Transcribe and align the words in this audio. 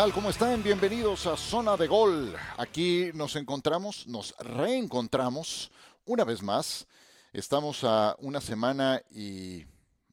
¿Qué 0.00 0.04
tal? 0.04 0.14
¿Cómo 0.14 0.30
están? 0.30 0.62
Bienvenidos 0.62 1.26
a 1.26 1.36
Zona 1.36 1.76
de 1.76 1.86
Gol. 1.86 2.34
Aquí 2.56 3.10
nos 3.12 3.36
encontramos, 3.36 4.06
nos 4.06 4.34
reencontramos 4.38 5.70
una 6.06 6.24
vez 6.24 6.42
más. 6.42 6.86
Estamos 7.34 7.84
a 7.84 8.16
una 8.20 8.40
semana 8.40 9.02
y 9.10 9.66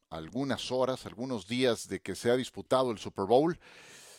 algunas 0.10 0.74
horas, 0.74 1.06
algunos 1.06 1.48
días 1.48 1.88
de 1.88 2.02
que 2.02 2.16
se 2.16 2.30
ha 2.30 2.36
disputado 2.36 2.92
el 2.92 2.98
Super 2.98 3.24
Bowl. 3.24 3.58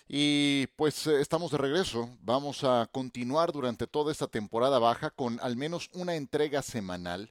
Y 0.08 0.68
pues 0.68 1.06
eh, 1.06 1.20
estamos 1.20 1.50
de 1.50 1.58
regreso. 1.58 2.08
Vamos 2.22 2.64
a 2.64 2.88
continuar 2.90 3.52
durante 3.52 3.86
toda 3.86 4.10
esta 4.10 4.26
temporada 4.26 4.78
baja 4.78 5.10
con 5.10 5.38
al 5.42 5.58
menos 5.58 5.90
una 5.92 6.14
entrega 6.14 6.62
semanal. 6.62 7.30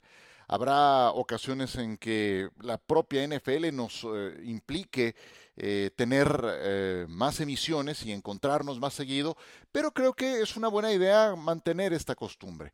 Habrá 0.49 1.11
ocasiones 1.11 1.75
en 1.75 1.97
que 1.97 2.49
la 2.61 2.77
propia 2.77 3.27
NFL 3.27 3.73
nos 3.73 4.05
eh, 4.05 4.41
implique 4.45 5.13
eh, 5.57 5.91
tener 5.95 6.41
eh, 6.45 7.05
más 7.09 7.41
emisiones 7.41 8.05
y 8.05 8.13
encontrarnos 8.13 8.79
más 8.79 8.93
seguido, 8.93 9.35
pero 9.73 9.91
creo 9.91 10.13
que 10.13 10.41
es 10.41 10.55
una 10.55 10.69
buena 10.69 10.93
idea 10.93 11.35
mantener 11.35 11.91
esta 11.91 12.15
costumbre. 12.15 12.71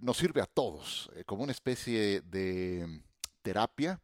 nos 0.00 0.16
sirve 0.16 0.40
a 0.40 0.46
todos 0.46 1.10
como 1.26 1.42
una 1.42 1.52
especie 1.52 2.22
de 2.22 3.02
terapia, 3.42 4.00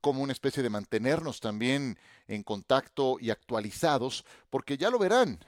como 0.00 0.22
una 0.22 0.32
especie 0.32 0.62
de 0.62 0.70
mantenernos 0.70 1.40
también 1.40 1.98
en 2.28 2.44
contacto 2.44 3.16
y 3.20 3.30
actualizados, 3.30 4.24
porque 4.48 4.76
ya 4.76 4.90
lo 4.90 4.98
verán 4.98 5.40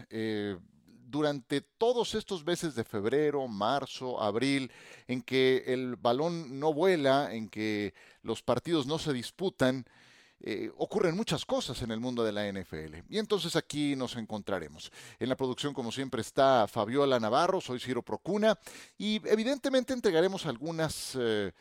durante 1.10 1.60
todos 1.60 2.14
estos 2.14 2.44
meses 2.44 2.74
de 2.74 2.84
febrero, 2.84 3.46
marzo, 3.48 4.20
abril, 4.20 4.70
en 5.06 5.22
que 5.22 5.64
el 5.66 5.96
balón 5.96 6.60
no 6.60 6.72
vuela, 6.72 7.34
en 7.34 7.48
que 7.48 7.94
los 8.22 8.42
partidos 8.42 8.86
no 8.86 8.98
se 8.98 9.12
disputan, 9.12 9.86
eh, 10.40 10.70
ocurren 10.76 11.16
muchas 11.16 11.44
cosas 11.44 11.82
en 11.82 11.90
el 11.90 11.98
mundo 11.98 12.22
de 12.22 12.32
la 12.32 12.46
NFL. 12.46 13.02
Y 13.08 13.18
entonces 13.18 13.56
aquí 13.56 13.96
nos 13.96 14.16
encontraremos. 14.16 14.92
En 15.18 15.28
la 15.28 15.36
producción, 15.36 15.74
como 15.74 15.90
siempre, 15.90 16.20
está 16.20 16.68
Fabiola 16.68 17.18
Navarro, 17.18 17.60
soy 17.60 17.80
Ciro 17.80 18.02
Procuna, 18.02 18.58
y 18.96 19.16
evidentemente 19.28 19.92
entregaremos 19.92 20.46
algunas... 20.46 21.16
Eh, 21.18 21.52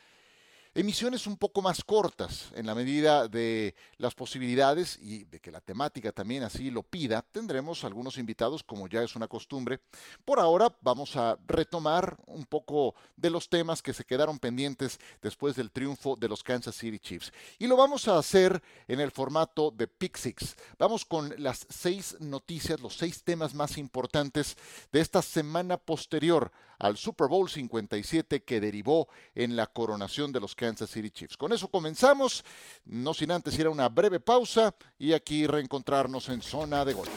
emisiones 0.77 1.25
un 1.25 1.37
poco 1.37 1.63
más 1.63 1.83
cortas 1.83 2.51
en 2.53 2.67
la 2.67 2.75
medida 2.75 3.27
de 3.27 3.73
las 3.97 4.13
posibilidades 4.13 4.99
y 5.01 5.23
de 5.23 5.39
que 5.39 5.51
la 5.51 5.59
temática 5.59 6.11
también 6.11 6.43
así 6.43 6.69
lo 6.69 6.83
pida. 6.83 7.23
Tendremos 7.23 7.83
algunos 7.83 8.19
invitados 8.19 8.61
como 8.61 8.87
ya 8.87 9.01
es 9.01 9.15
una 9.15 9.27
costumbre. 9.27 9.79
Por 10.23 10.39
ahora 10.39 10.71
vamos 10.81 11.15
a 11.15 11.35
retomar 11.47 12.15
un 12.27 12.45
poco 12.45 12.93
de 13.15 13.31
los 13.31 13.49
temas 13.49 13.81
que 13.81 13.91
se 13.91 14.05
quedaron 14.05 14.37
pendientes 14.37 14.99
después 15.19 15.55
del 15.55 15.71
triunfo 15.71 16.15
de 16.15 16.29
los 16.29 16.43
Kansas 16.43 16.75
City 16.75 16.99
Chiefs. 16.99 17.33
Y 17.57 17.65
lo 17.65 17.75
vamos 17.75 18.07
a 18.07 18.19
hacer 18.19 18.61
en 18.87 18.99
el 18.99 19.09
formato 19.09 19.71
de 19.71 19.87
Pick 19.87 20.15
Six. 20.15 20.55
Vamos 20.77 21.05
con 21.05 21.33
las 21.39 21.65
seis 21.71 22.17
noticias, 22.19 22.79
los 22.81 22.95
seis 22.95 23.23
temas 23.23 23.55
más 23.55 23.79
importantes 23.79 24.55
de 24.91 24.99
esta 24.99 25.23
semana 25.23 25.77
posterior 25.77 26.51
al 26.79 26.97
Super 26.97 27.27
Bowl 27.27 27.49
57 27.49 28.43
que 28.43 28.59
derivó 28.59 29.07
en 29.35 29.55
la 29.55 29.67
coronación 29.67 30.31
de 30.31 30.39
los 30.39 30.55
Kansas 30.55 30.89
City 30.89 31.11
Chiefs. 31.11 31.37
Con 31.37 31.53
eso 31.53 31.67
comenzamos, 31.69 32.43
no 32.85 33.13
sin 33.13 33.31
antes 33.31 33.57
ir 33.57 33.65
a 33.65 33.69
una 33.69 33.89
breve 33.89 34.19
pausa 34.19 34.75
y 34.97 35.13
aquí 35.13 35.47
reencontrarnos 35.47 36.29
en 36.29 36.41
zona 36.41 36.85
de 36.85 36.93
gol. 36.93 37.07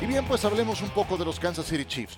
Y 0.00 0.06
bien, 0.06 0.26
pues 0.26 0.44
hablemos 0.44 0.82
un 0.82 0.90
poco 0.90 1.16
de 1.16 1.24
los 1.24 1.40
Kansas 1.40 1.66
City 1.66 1.86
Chiefs. 1.86 2.16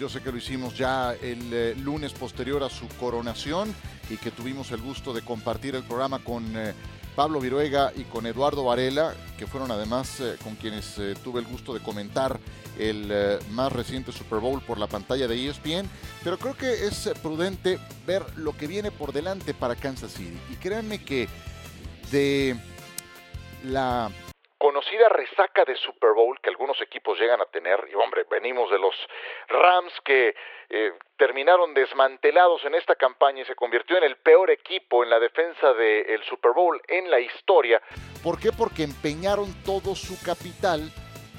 Yo 0.00 0.08
sé 0.08 0.22
que 0.22 0.32
lo 0.32 0.38
hicimos 0.38 0.76
ya 0.76 1.12
el 1.12 1.52
eh, 1.52 1.74
lunes 1.76 2.12
posterior 2.14 2.64
a 2.64 2.70
su 2.70 2.88
coronación 2.98 3.74
y 4.08 4.16
que 4.16 4.30
tuvimos 4.30 4.72
el 4.72 4.80
gusto 4.80 5.12
de 5.12 5.22
compartir 5.22 5.76
el 5.76 5.84
programa 5.84 6.18
con 6.24 6.44
eh, 6.56 6.74
Pablo 7.20 7.38
Viruega 7.38 7.92
y 7.94 8.04
con 8.04 8.24
Eduardo 8.24 8.64
Varela, 8.64 9.12
que 9.38 9.46
fueron 9.46 9.70
además 9.70 10.20
eh, 10.20 10.38
con 10.42 10.56
quienes 10.56 10.98
eh, 10.98 11.14
tuve 11.22 11.40
el 11.40 11.46
gusto 11.46 11.74
de 11.74 11.80
comentar 11.80 12.40
el 12.78 13.10
eh, 13.12 13.38
más 13.50 13.70
reciente 13.70 14.10
Super 14.10 14.38
Bowl 14.38 14.62
por 14.62 14.78
la 14.78 14.86
pantalla 14.86 15.28
de 15.28 15.46
ESPN, 15.46 15.86
pero 16.24 16.38
creo 16.38 16.56
que 16.56 16.86
es 16.86 17.12
prudente 17.22 17.78
ver 18.06 18.22
lo 18.38 18.56
que 18.56 18.66
viene 18.66 18.90
por 18.90 19.12
delante 19.12 19.52
para 19.52 19.76
Kansas 19.76 20.12
City. 20.12 20.40
Y 20.50 20.56
créanme 20.56 21.04
que 21.04 21.28
de 22.10 22.56
la 23.64 24.10
conocida 24.56 25.10
resaca 25.40 25.64
de 25.64 25.76
Super 25.76 26.12
Bowl 26.14 26.38
que 26.42 26.50
algunos 26.50 26.80
equipos 26.82 27.18
llegan 27.18 27.40
a 27.40 27.46
tener, 27.46 27.88
y 27.90 27.94
hombre, 27.94 28.24
venimos 28.30 28.70
de 28.70 28.78
los 28.78 28.94
Rams 29.48 29.92
que 30.04 30.34
eh, 30.68 30.92
terminaron 31.16 31.74
desmantelados 31.74 32.64
en 32.64 32.74
esta 32.74 32.94
campaña 32.94 33.42
y 33.42 33.44
se 33.44 33.54
convirtió 33.54 33.96
en 33.96 34.04
el 34.04 34.16
peor 34.16 34.50
equipo 34.50 35.02
en 35.02 35.10
la 35.10 35.18
defensa 35.18 35.72
del 35.72 36.22
Super 36.24 36.52
Bowl 36.52 36.80
en 36.88 37.10
la 37.10 37.20
historia. 37.20 37.80
¿Por 38.22 38.38
qué? 38.38 38.52
Porque 38.52 38.82
empeñaron 38.82 39.52
todo 39.64 39.94
su 39.94 40.20
capital 40.22 40.90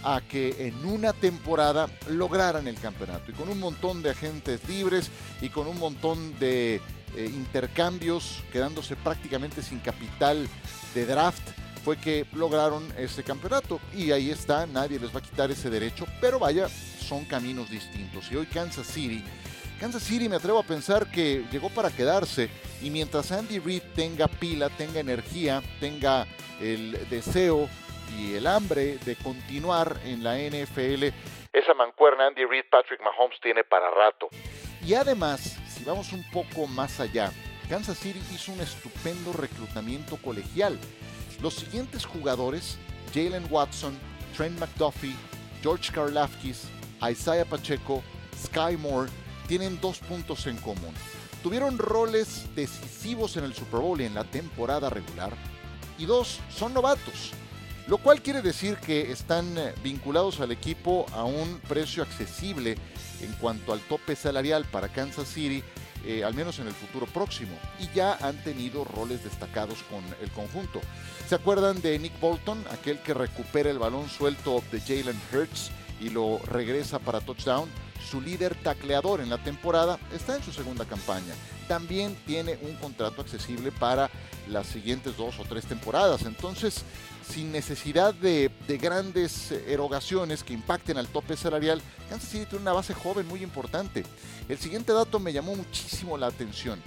a 0.03 0.19
que 0.27 0.67
en 0.67 0.83
una 0.85 1.13
temporada 1.13 1.87
lograran 2.09 2.67
el 2.67 2.79
campeonato 2.79 3.29
y 3.29 3.35
con 3.35 3.49
un 3.49 3.59
montón 3.59 4.01
de 4.01 4.09
agentes 4.09 4.67
libres 4.67 5.11
y 5.41 5.49
con 5.49 5.67
un 5.67 5.77
montón 5.77 6.39
de 6.39 6.75
eh, 6.75 6.81
intercambios 7.17 8.43
quedándose 8.51 8.95
prácticamente 8.95 9.61
sin 9.61 9.79
capital 9.79 10.47
de 10.95 11.05
draft 11.05 11.60
fue 11.83 11.97
que 11.97 12.25
lograron 12.33 12.87
ese 12.97 13.23
campeonato. 13.23 13.79
Y 13.93 14.11
ahí 14.11 14.29
está, 14.29 14.65
nadie 14.65 14.99
les 14.99 15.13
va 15.13 15.19
a 15.19 15.23
quitar 15.23 15.51
ese 15.51 15.69
derecho, 15.69 16.05
pero 16.19 16.39
vaya, 16.39 16.67
son 16.67 17.25
caminos 17.25 17.69
distintos. 17.69 18.31
Y 18.31 18.35
hoy 18.35 18.45
Kansas 18.45 18.87
City, 18.87 19.23
Kansas 19.79 20.03
City 20.03 20.29
me 20.29 20.35
atrevo 20.35 20.59
a 20.59 20.63
pensar 20.63 21.09
que 21.11 21.45
llegó 21.51 21.69
para 21.69 21.89
quedarse. 21.89 22.49
Y 22.81 22.89
mientras 22.89 23.31
Andy 23.31 23.59
Reid 23.59 23.83
tenga 23.95 24.27
pila, 24.27 24.69
tenga 24.69 24.99
energía, 24.99 25.61
tenga 25.79 26.25
el 26.59 27.09
deseo 27.09 27.67
y 28.17 28.33
el 28.33 28.45
hambre 28.45 28.97
de 29.05 29.15
continuar 29.15 29.97
en 30.03 30.23
la 30.23 30.37
NFL, 30.37 31.13
esa 31.53 31.73
mancuerna 31.73 32.27
Andy 32.27 32.45
Reid, 32.45 32.63
Patrick 32.71 33.01
Mahomes 33.01 33.37
tiene 33.41 33.65
para 33.65 33.89
rato. 33.91 34.29
Y 34.85 34.93
además, 34.93 35.59
si 35.67 35.83
vamos 35.83 36.13
un 36.13 36.23
poco 36.31 36.65
más 36.65 37.01
allá, 37.01 37.29
Kansas 37.69 37.97
City 37.97 38.21
hizo 38.33 38.53
un 38.53 38.61
estupendo 38.61 39.33
reclutamiento 39.33 40.15
colegial. 40.17 40.79
Los 41.41 41.55
siguientes 41.55 42.05
jugadores, 42.05 42.77
Jalen 43.13 43.47
Watson, 43.49 43.97
Trent 44.37 44.59
McDuffie, 44.59 45.15
George 45.63 45.91
Karlafkis, 45.91 46.65
Isaiah 47.09 47.45
Pacheco, 47.45 48.03
Sky 48.43 48.77
Moore, 48.77 49.09
tienen 49.47 49.79
dos 49.81 49.99
puntos 49.99 50.45
en 50.45 50.57
común. 50.57 50.93
Tuvieron 51.41 51.79
roles 51.79 52.45
decisivos 52.55 53.37
en 53.37 53.43
el 53.45 53.55
Super 53.55 53.79
Bowl 53.79 53.99
y 53.99 54.05
en 54.05 54.13
la 54.13 54.23
temporada 54.23 54.89
regular, 54.91 55.33
y 55.97 56.05
dos 56.05 56.39
son 56.55 56.73
novatos, 56.75 57.31
lo 57.87 57.97
cual 57.97 58.21
quiere 58.21 58.43
decir 58.43 58.77
que 58.77 59.11
están 59.11 59.57
eh, 59.57 59.73
vinculados 59.83 60.39
al 60.39 60.51
equipo 60.51 61.07
a 61.13 61.23
un 61.23 61.59
precio 61.67 62.03
accesible 62.03 62.77
en 63.21 63.31
cuanto 63.33 63.73
al 63.73 63.79
tope 63.81 64.15
salarial 64.15 64.65
para 64.65 64.89
Kansas 64.89 65.27
City 65.27 65.63
eh, 66.05 66.23
al 66.23 66.33
menos 66.33 66.59
en 66.59 66.67
el 66.67 66.73
futuro 66.73 67.05
próximo, 67.05 67.57
y 67.79 67.89
ya 67.95 68.13
han 68.15 68.43
tenido 68.43 68.83
roles 68.83 69.23
destacados 69.23 69.79
con 69.89 70.03
el 70.21 70.31
conjunto. 70.31 70.81
¿Se 71.27 71.35
acuerdan 71.35 71.81
de 71.81 71.97
Nick 71.99 72.19
Bolton, 72.19 72.63
aquel 72.71 72.99
que 72.99 73.13
recupera 73.13 73.69
el 73.69 73.79
balón 73.79 74.09
suelto 74.09 74.63
de 74.71 74.81
Jalen 74.81 75.19
Hurts 75.31 75.71
y 75.99 76.09
lo 76.09 76.39
regresa 76.39 76.99
para 76.99 77.21
touchdown? 77.21 77.69
Su 78.09 78.19
líder 78.19 78.55
tacleador 78.55 79.21
en 79.21 79.29
la 79.29 79.37
temporada 79.37 79.99
está 80.13 80.35
en 80.35 80.43
su 80.43 80.51
segunda 80.51 80.85
campaña. 80.85 81.33
También 81.67 82.15
tiene 82.25 82.57
un 82.63 82.75
contrato 82.75 83.21
accesible 83.21 83.71
para 83.71 84.09
las 84.49 84.67
siguientes 84.67 85.15
dos 85.15 85.39
o 85.39 85.43
tres 85.43 85.65
temporadas. 85.65 86.23
Entonces, 86.23 86.83
sin 87.31 87.51
necesidad 87.51 88.13
de, 88.13 88.51
grandes 88.81 89.51
erogaciones 89.51 90.43
que 90.43 90.53
impacten 90.53 90.97
al 90.97 91.07
tope 91.07 91.37
salarial, 91.37 91.81
Kansas 92.09 92.29
City 92.29 92.45
tiene 92.45 92.63
una 92.63 92.73
base 92.73 92.93
joven 92.93 93.25
muy 93.27 93.41
importante. 93.41 94.03
El 94.49 94.57
siguiente 94.57 94.91
dato 94.91 95.17
me 95.17 95.31
llamó 95.31 95.55
muchísimo 95.55 96.17
la 96.17 96.27
atención. 96.27 96.81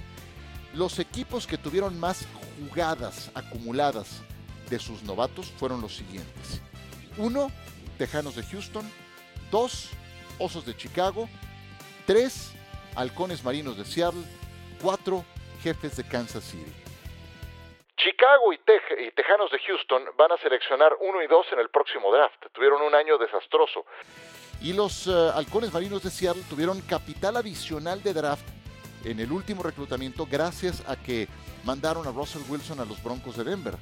Los 0.75 0.99
equipos 0.99 1.47
que 1.47 1.57
tuvieron 1.57 1.99
más 1.99 2.27
jugadas 2.69 3.31
acumuladas 3.35 4.21
de 4.69 4.79
sus 4.79 5.03
novatos 5.03 5.51
fueron 5.57 5.81
los 5.81 5.97
siguientes. 5.97 6.61
Uno, 7.17 7.51
Tejanos 7.97 8.37
de 8.37 8.43
Houston. 8.43 8.85
Dos, 9.51 9.89
Osos 10.39 10.67
de 10.67 10.77
Chicago. 10.77 11.29
Tres, 12.07 12.51
Halcones 12.97 13.43
Marinos 13.45 13.79
de 13.79 13.85
Seattle. 13.85 14.25
Cuatro, 14.83 15.25
Jefes 15.63 15.97
de 15.97 16.05
Kansas 16.05 16.45
City. 16.45 16.84
Chicago 18.25 18.53
y, 18.55 19.11
Tejanos 19.11 19.51
de 19.51 19.59
Houston 19.59 20.03
van 20.17 20.33
a 20.33 20.39
seleccionar 20.39 20.97
uno 21.01 21.23
y 21.23 21.27
dos 21.27 21.47
en 21.53 21.59
el 21.59 21.69
próximo 21.69 22.11
draft. 22.11 22.47
Tuvieron 22.53 22.81
un 22.81 22.95
año 22.95 23.19
desastroso. 23.19 23.85
Y 24.63 24.73
los 24.73 25.07
eh, 25.07 25.11
Halcones 25.35 25.75
Marinos 25.75 26.03
de 26.03 26.11
Seattle 26.11 26.43
tuvieron 26.49 26.81
capital 26.81 27.37
adicional 27.37 28.03
de 28.03 28.15
draft 28.15 28.47
en 29.05 29.21
el 29.21 29.31
último 29.31 29.63
reclutamiento 29.63 30.27
gracias 30.31 30.89
a 30.89 30.97
que 30.97 31.29
mandaron 31.65 32.07
a 32.07 32.13
Russell 32.13 32.41
Wilson 32.49 32.81
a 32.81 32.87
los 32.87 33.03
Broncos 33.03 33.37
de 33.37 33.45
Denver. 33.45 33.75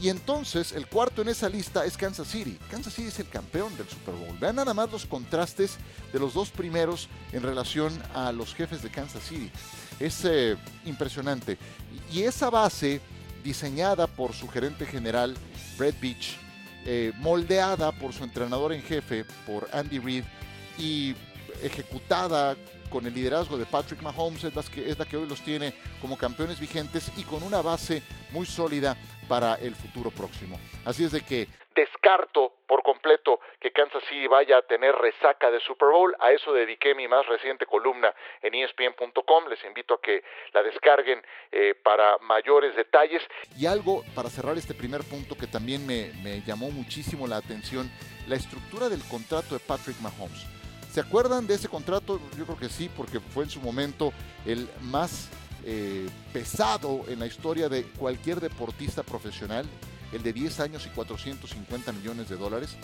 Y 0.00 0.10
entonces 0.10 0.72
el 0.72 0.86
cuarto 0.86 1.22
en 1.22 1.28
esa 1.28 1.48
lista 1.48 1.86
es 1.86 1.96
Kansas 1.96 2.28
City. 2.28 2.58
Kansas 2.70 2.92
City 2.92 3.08
es 3.08 3.18
el 3.20 3.30
campeón 3.30 3.74
del 3.78 3.88
Super 3.88 4.14
Bowl. 4.14 4.36
Vean 4.38 4.56
nada 4.56 4.74
más 4.74 4.92
los 4.92 5.06
contrastes 5.06 5.78
de 6.12 6.18
los 6.18 6.34
dos 6.34 6.50
primeros 6.50 7.08
en 7.32 7.42
relación 7.42 7.90
a 8.14 8.32
los 8.32 8.54
jefes 8.54 8.82
de 8.82 8.90
Kansas 8.90 9.22
City. 9.22 9.50
Es 9.98 10.26
eh, 10.26 10.58
impresionante. 10.84 11.56
Y 12.12 12.24
esa 12.24 12.50
base 12.50 13.00
diseñada 13.46 14.08
por 14.08 14.32
su 14.32 14.48
gerente 14.48 14.84
general, 14.84 15.36
Brett 15.78 15.98
Beach, 16.00 16.36
eh, 16.84 17.12
moldeada 17.18 17.92
por 17.92 18.12
su 18.12 18.24
entrenador 18.24 18.72
en 18.72 18.82
jefe, 18.82 19.24
por 19.46 19.68
Andy 19.72 20.00
Reid, 20.00 20.24
y 20.78 21.14
ejecutada 21.62 22.56
con 22.90 23.06
el 23.06 23.14
liderazgo 23.14 23.56
de 23.56 23.64
Patrick 23.64 24.02
Mahomes, 24.02 24.42
es 24.42 24.54
la, 24.54 24.62
que, 24.64 24.90
es 24.90 24.98
la 24.98 25.04
que 25.04 25.16
hoy 25.16 25.28
los 25.28 25.40
tiene 25.42 25.74
como 26.00 26.18
campeones 26.18 26.58
vigentes 26.58 27.12
y 27.16 27.22
con 27.22 27.44
una 27.44 27.62
base 27.62 28.02
muy 28.32 28.46
sólida 28.46 28.96
para 29.28 29.54
el 29.54 29.76
futuro 29.76 30.10
próximo. 30.10 30.58
Así 30.84 31.04
es 31.04 31.12
de 31.12 31.20
que 31.20 31.48
descarto 31.96 32.52
por 32.66 32.82
completo 32.82 33.40
que 33.60 33.72
Kansas 33.72 34.02
City 34.04 34.26
vaya 34.26 34.58
a 34.58 34.62
tener 34.62 34.94
resaca 34.94 35.50
de 35.50 35.60
Super 35.60 35.88
Bowl. 35.88 36.14
A 36.20 36.32
eso 36.32 36.52
dediqué 36.52 36.94
mi 36.94 37.08
más 37.08 37.26
reciente 37.26 37.66
columna 37.66 38.14
en 38.42 38.54
ESPN.com. 38.54 39.48
Les 39.48 39.62
invito 39.64 39.94
a 39.94 40.00
que 40.00 40.22
la 40.52 40.62
descarguen 40.62 41.22
eh, 41.52 41.74
para 41.82 42.18
mayores 42.18 42.74
detalles. 42.76 43.22
Y 43.56 43.66
algo 43.66 44.02
para 44.14 44.28
cerrar 44.28 44.56
este 44.56 44.74
primer 44.74 45.02
punto 45.04 45.36
que 45.36 45.46
también 45.46 45.86
me, 45.86 46.10
llamó 46.46 46.70
muchísimo 46.70 47.26
la 47.26 47.36
atención, 47.36 47.90
la 48.28 48.36
estructura 48.36 48.88
del 48.88 49.02
contrato 49.08 49.54
de 49.54 49.60
Patrick 49.60 49.98
Mahomes. 50.00 50.46
¿Se 50.90 51.00
acuerdan 51.00 51.46
de 51.46 51.54
ese 51.54 51.68
contrato? 51.68 52.20
Yo 52.36 52.44
creo 52.44 52.58
que 52.58 52.68
sí, 52.68 52.90
porque 52.94 53.20
fue 53.20 53.44
en 53.44 53.50
su 53.50 53.60
momento 53.60 54.12
el 54.44 54.68
más 54.80 55.30
eh, 55.64 56.08
pesado 56.32 57.04
en 57.08 57.18
la 57.18 57.26
historia 57.26 57.68
de 57.68 57.84
cualquier 57.98 58.40
deportista 58.40 59.02
profesional, 59.02 59.66
el 60.12 60.22
de 60.22 60.32
10 60.32 60.60
años 60.60 60.86
y 60.86 60.90
450 60.90 61.92
millones 61.92 62.28
de 62.28 62.36
dólares. 62.36 62.76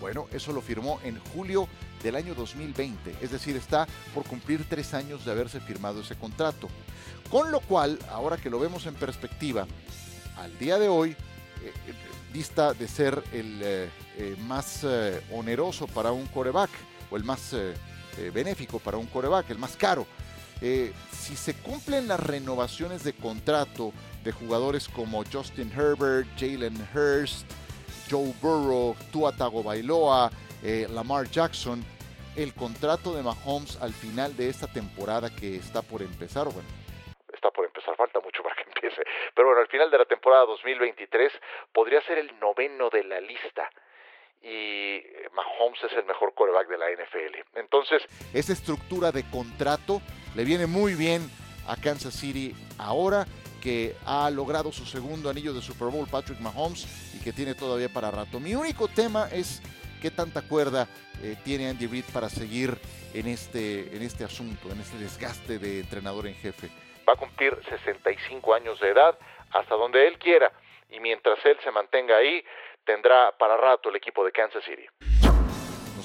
Bueno, 0.00 0.26
eso 0.32 0.52
lo 0.52 0.60
firmó 0.60 1.00
en 1.04 1.18
julio 1.18 1.68
del 2.02 2.16
año 2.16 2.34
2020, 2.34 3.16
es 3.22 3.30
decir, 3.30 3.56
está 3.56 3.86
por 4.12 4.24
cumplir 4.24 4.66
tres 4.68 4.92
años 4.92 5.24
de 5.24 5.30
haberse 5.30 5.60
firmado 5.60 6.00
ese 6.00 6.16
contrato. 6.16 6.68
Con 7.30 7.50
lo 7.50 7.60
cual, 7.60 7.98
ahora 8.10 8.36
que 8.36 8.50
lo 8.50 8.58
vemos 8.58 8.86
en 8.86 8.94
perspectiva, 8.94 9.66
al 10.36 10.58
día 10.58 10.78
de 10.78 10.88
hoy, 10.88 11.16
dista 12.32 12.72
eh, 12.72 12.74
de 12.74 12.88
ser 12.88 13.22
el 13.32 13.60
eh, 13.62 14.36
más 14.46 14.84
oneroso 15.32 15.86
para 15.86 16.12
un 16.12 16.26
coreback 16.26 16.70
o 17.10 17.16
el 17.16 17.24
más 17.24 17.54
benéfico 18.32 18.78
para 18.78 18.98
un 18.98 19.06
coreback, 19.06 19.50
el 19.50 19.58
más 19.58 19.76
caro. 19.76 20.06
Eh, 20.62 20.92
si 21.10 21.36
se 21.36 21.54
cumplen 21.54 22.08
las 22.08 22.20
renovaciones 22.20 23.04
de 23.04 23.12
contrato 23.12 23.92
de 24.22 24.32
jugadores 24.32 24.88
como 24.88 25.24
Justin 25.24 25.70
Herbert, 25.72 26.26
Jalen 26.38 26.76
Hurst, 26.94 27.50
Joe 28.10 28.32
Burrow, 28.40 28.96
Tua 29.12 29.32
Tagovailoa, 29.32 30.30
eh, 30.62 30.86
Lamar 30.90 31.28
Jackson, 31.28 31.84
el 32.36 32.54
contrato 32.54 33.14
de 33.14 33.22
Mahomes 33.22 33.80
al 33.82 33.92
final 33.92 34.36
de 34.36 34.48
esta 34.48 34.66
temporada 34.66 35.28
que 35.28 35.56
está 35.56 35.82
por 35.82 36.02
empezar, 36.02 36.44
bueno, 36.46 36.68
está 37.32 37.50
por 37.50 37.66
empezar, 37.66 37.94
falta 37.96 38.20
mucho 38.20 38.42
para 38.42 38.54
que 38.56 38.62
empiece, 38.62 39.02
pero 39.34 39.48
bueno, 39.48 39.60
al 39.60 39.68
final 39.68 39.90
de 39.90 39.98
la 39.98 40.04
temporada 40.04 40.46
2023 40.46 41.32
podría 41.72 42.00
ser 42.02 42.18
el 42.18 42.38
noveno 42.40 42.88
de 42.90 43.04
la 43.04 43.20
lista. 43.20 43.68
Y 44.46 45.02
Mahomes 45.32 45.82
es 45.84 45.92
el 45.94 46.04
mejor 46.04 46.34
quarterback 46.34 46.68
de 46.68 46.76
la 46.76 46.90
NFL. 46.90 47.58
Entonces, 47.58 48.02
esa 48.34 48.52
estructura 48.52 49.10
de 49.10 49.24
contrato 49.30 50.02
le 50.34 50.44
viene 50.44 50.66
muy 50.66 50.94
bien 50.94 51.28
a 51.66 51.76
Kansas 51.76 52.14
City 52.14 52.54
ahora 52.78 53.26
que 53.62 53.96
ha 54.04 54.28
logrado 54.30 54.72
su 54.72 54.84
segundo 54.84 55.30
anillo 55.30 55.54
de 55.54 55.62
Super 55.62 55.88
Bowl 55.88 56.06
Patrick 56.06 56.38
Mahomes 56.40 56.86
y 57.14 57.24
que 57.24 57.32
tiene 57.32 57.54
todavía 57.54 57.88
para 57.88 58.10
rato. 58.10 58.38
Mi 58.38 58.54
único 58.54 58.88
tema 58.88 59.28
es 59.32 59.62
qué 60.02 60.10
tanta 60.10 60.42
cuerda 60.42 60.86
eh, 61.22 61.36
tiene 61.44 61.70
Andy 61.70 61.86
Reid 61.86 62.04
para 62.12 62.28
seguir 62.28 62.76
en 63.14 63.26
este, 63.26 63.96
en 63.96 64.02
este 64.02 64.24
asunto, 64.24 64.70
en 64.70 64.80
este 64.80 64.98
desgaste 64.98 65.58
de 65.58 65.80
entrenador 65.80 66.26
en 66.26 66.34
jefe. 66.34 66.68
Va 67.08 67.14
a 67.14 67.16
cumplir 67.16 67.58
65 67.70 68.54
años 68.54 68.78
de 68.80 68.90
edad 68.90 69.18
hasta 69.50 69.74
donde 69.76 70.06
él 70.08 70.18
quiera 70.18 70.52
y 70.90 71.00
mientras 71.00 71.38
él 71.46 71.56
se 71.64 71.70
mantenga 71.70 72.16
ahí, 72.16 72.44
tendrá 72.84 73.32
para 73.38 73.56
rato 73.56 73.88
el 73.88 73.96
equipo 73.96 74.24
de 74.24 74.32
Kansas 74.32 74.62
City. 74.64 74.86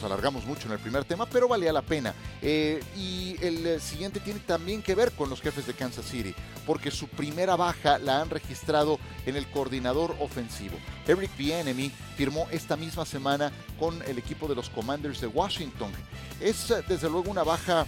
Alargamos 0.03 0.45
mucho 0.45 0.67
en 0.67 0.73
el 0.73 0.79
primer 0.79 1.05
tema, 1.05 1.25
pero 1.25 1.47
valía 1.47 1.73
la 1.73 1.81
pena. 1.81 2.13
Eh, 2.41 2.81
y 2.97 3.35
el 3.41 3.65
eh, 3.65 3.79
siguiente 3.79 4.19
tiene 4.19 4.39
también 4.39 4.81
que 4.81 4.95
ver 4.95 5.11
con 5.11 5.29
los 5.29 5.41
jefes 5.41 5.65
de 5.67 5.73
Kansas 5.73 6.05
City, 6.05 6.33
porque 6.65 6.91
su 6.91 7.07
primera 7.07 7.55
baja 7.55 7.97
la 7.99 8.21
han 8.21 8.29
registrado 8.29 8.99
en 9.25 9.35
el 9.35 9.47
coordinador 9.47 10.15
ofensivo. 10.19 10.77
Eric 11.07 11.35
Bieniemy 11.37 11.91
firmó 12.15 12.47
esta 12.51 12.75
misma 12.75 13.05
semana 13.05 13.51
con 13.77 14.01
el 14.03 14.17
equipo 14.17 14.47
de 14.47 14.55
los 14.55 14.69
Commanders 14.69 15.21
de 15.21 15.27
Washington. 15.27 15.91
Es 16.39 16.71
eh, 16.71 16.83
desde 16.87 17.09
luego 17.09 17.31
una 17.31 17.43
baja 17.43 17.85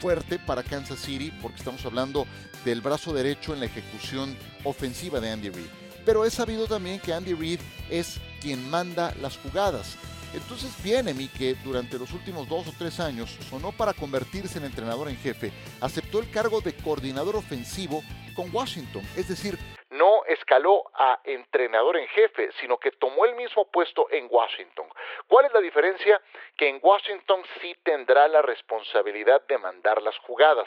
fuerte 0.00 0.40
para 0.40 0.64
Kansas 0.64 0.98
City, 0.98 1.32
porque 1.40 1.58
estamos 1.58 1.84
hablando 1.86 2.26
del 2.64 2.80
brazo 2.80 3.12
derecho 3.12 3.54
en 3.54 3.60
la 3.60 3.66
ejecución 3.66 4.36
ofensiva 4.64 5.20
de 5.20 5.30
Andy 5.30 5.50
Reid 5.50 5.84
pero 6.04 6.24
he 6.24 6.30
sabido 6.30 6.66
también 6.66 7.00
que 7.00 7.12
Andy 7.12 7.34
Reid 7.34 7.60
es 7.90 8.20
quien 8.40 8.68
manda 8.70 9.14
las 9.20 9.36
jugadas. 9.38 9.96
Entonces 10.34 10.72
mi 11.14 11.28
que 11.28 11.54
durante 11.64 11.98
los 11.98 12.12
últimos 12.12 12.48
dos 12.48 12.66
o 12.68 12.72
tres 12.76 12.98
años 12.98 13.30
sonó 13.48 13.72
para 13.72 13.92
convertirse 13.92 14.58
en 14.58 14.64
entrenador 14.64 15.08
en 15.08 15.16
jefe, 15.16 15.52
aceptó 15.80 16.18
el 16.18 16.30
cargo 16.30 16.60
de 16.60 16.76
coordinador 16.76 17.36
ofensivo 17.36 18.02
con 18.34 18.52
Washington, 18.52 19.02
es 19.16 19.28
decir, 19.28 19.56
no 19.90 20.24
escaló 20.26 20.90
a 20.94 21.20
entrenador 21.24 21.96
en 21.96 22.08
jefe, 22.08 22.50
sino 22.60 22.78
que 22.78 22.90
tomó 22.90 23.24
el 23.26 23.36
mismo 23.36 23.64
puesto 23.70 24.08
en 24.10 24.26
Washington. 24.28 24.86
¿Cuál 25.28 25.46
es 25.46 25.52
la 25.52 25.60
diferencia? 25.60 26.20
Que 26.56 26.68
en 26.68 26.80
Washington 26.82 27.42
sí 27.60 27.74
tendrá 27.84 28.26
la 28.26 28.42
responsabilidad 28.42 29.42
de 29.48 29.56
mandar 29.58 30.02
las 30.02 30.18
jugadas. 30.18 30.66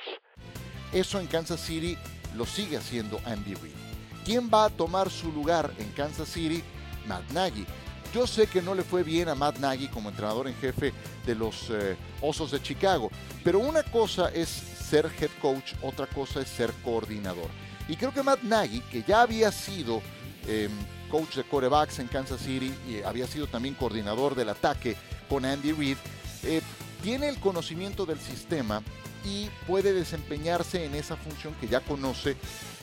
Eso 0.93 1.19
en 1.19 1.27
Kansas 1.27 1.59
City 1.59 1.97
lo 2.35 2.45
sigue 2.45 2.77
haciendo 2.77 3.19
Andy 3.25 3.53
Reid. 3.55 3.75
¿Quién 4.23 4.49
va 4.49 4.65
a 4.65 4.69
tomar 4.69 5.09
su 5.09 5.31
lugar 5.31 5.71
en 5.77 5.91
Kansas 5.91 6.29
City? 6.29 6.63
Matt 7.05 7.29
Nagy. 7.31 7.65
Yo 8.13 8.25
sé 8.25 8.47
que 8.47 8.61
no 8.61 8.73
le 8.73 8.83
fue 8.83 9.03
bien 9.03 9.27
a 9.27 9.35
Matt 9.35 9.57
Nagy 9.57 9.87
como 9.89 10.09
entrenador 10.09 10.47
en 10.47 10.55
jefe 10.55 10.93
de 11.25 11.35
los 11.35 11.69
eh, 11.69 11.95
Osos 12.21 12.51
de 12.51 12.61
Chicago, 12.61 13.11
pero 13.43 13.59
una 13.59 13.83
cosa 13.83 14.29
es 14.33 14.47
ser 14.47 15.09
head 15.19 15.29
coach, 15.41 15.73
otra 15.81 16.07
cosa 16.07 16.41
es 16.41 16.47
ser 16.47 16.71
coordinador. 16.83 17.49
Y 17.87 17.95
creo 17.95 18.13
que 18.13 18.23
Matt 18.23 18.41
Nagy, 18.43 18.81
que 18.91 19.03
ya 19.03 19.21
había 19.21 19.51
sido 19.51 20.01
em, 20.47 20.71
coach 21.09 21.35
de 21.35 21.43
corebacks 21.43 21.99
en 21.99 22.07
Kansas 22.07 22.41
City 22.41 22.73
y 22.87 23.01
había 23.03 23.27
sido 23.27 23.47
también 23.47 23.75
coordinador 23.75 24.35
del 24.35 24.49
ataque 24.49 24.95
con 25.29 25.45
Andy 25.45 25.73
Reid, 25.73 25.97
eh, 26.43 26.61
tiene 27.03 27.27
el 27.29 27.39
conocimiento 27.39 28.05
del 28.05 28.19
sistema 28.19 28.81
y 29.25 29.49
puede 29.67 29.93
desempeñarse 29.93 30.85
en 30.85 30.95
esa 30.95 31.17
función 31.17 31.53
que 31.55 31.67
ya 31.67 31.81
conoce 31.81 32.37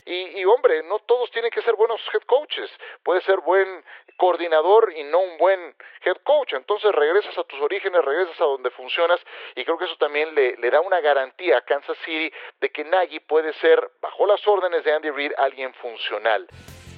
y, 0.07 0.45
hombre, 0.45 0.83
no 0.83 0.99
todos 0.99 1.31
tienen 1.31 1.51
que 1.51 1.63
ser 1.63 1.77
buenos 1.77 2.01
head 2.13 2.23
coaches. 2.27 2.71
Puede 3.03 3.23
ser 3.23 3.41
buen 3.41 3.83
coordinador 4.17 4.93
y 4.97 5.05
no 5.05 5.21
un 5.21 5.39
buen 5.39 5.75
head 6.05 6.17
coach. 6.25 6.53
Entonces 6.55 6.93
regresas 6.93 7.37
a 7.39 7.45
tus 7.45 7.61
orígenes, 7.61 8.05
regresas 8.05 8.41
a 8.41 8.45
donde 8.45 8.71
funcionas 8.71 9.21
y 9.55 9.65
creo 9.65 9.79
que 9.79 9.85
eso 9.85 9.97
también 9.97 10.35
le, 10.35 10.57
le 10.57 10.71
da 10.71 10.81
una 10.81 11.01
garantía 11.01 11.59
a 11.59 11.61
Kansas 11.63 11.97
City 12.05 12.33
de 12.61 12.71
que 12.71 12.85
Nagy 12.85 13.21
puede 13.21 13.53
ser, 13.55 13.91
bajo 14.01 14.27
las 14.27 14.47
órdenes 14.47 14.85
de 14.85 14.93
Andy 14.93 15.11
Reid, 15.11 15.33
alguien 15.39 15.73
funcional. 15.75 16.47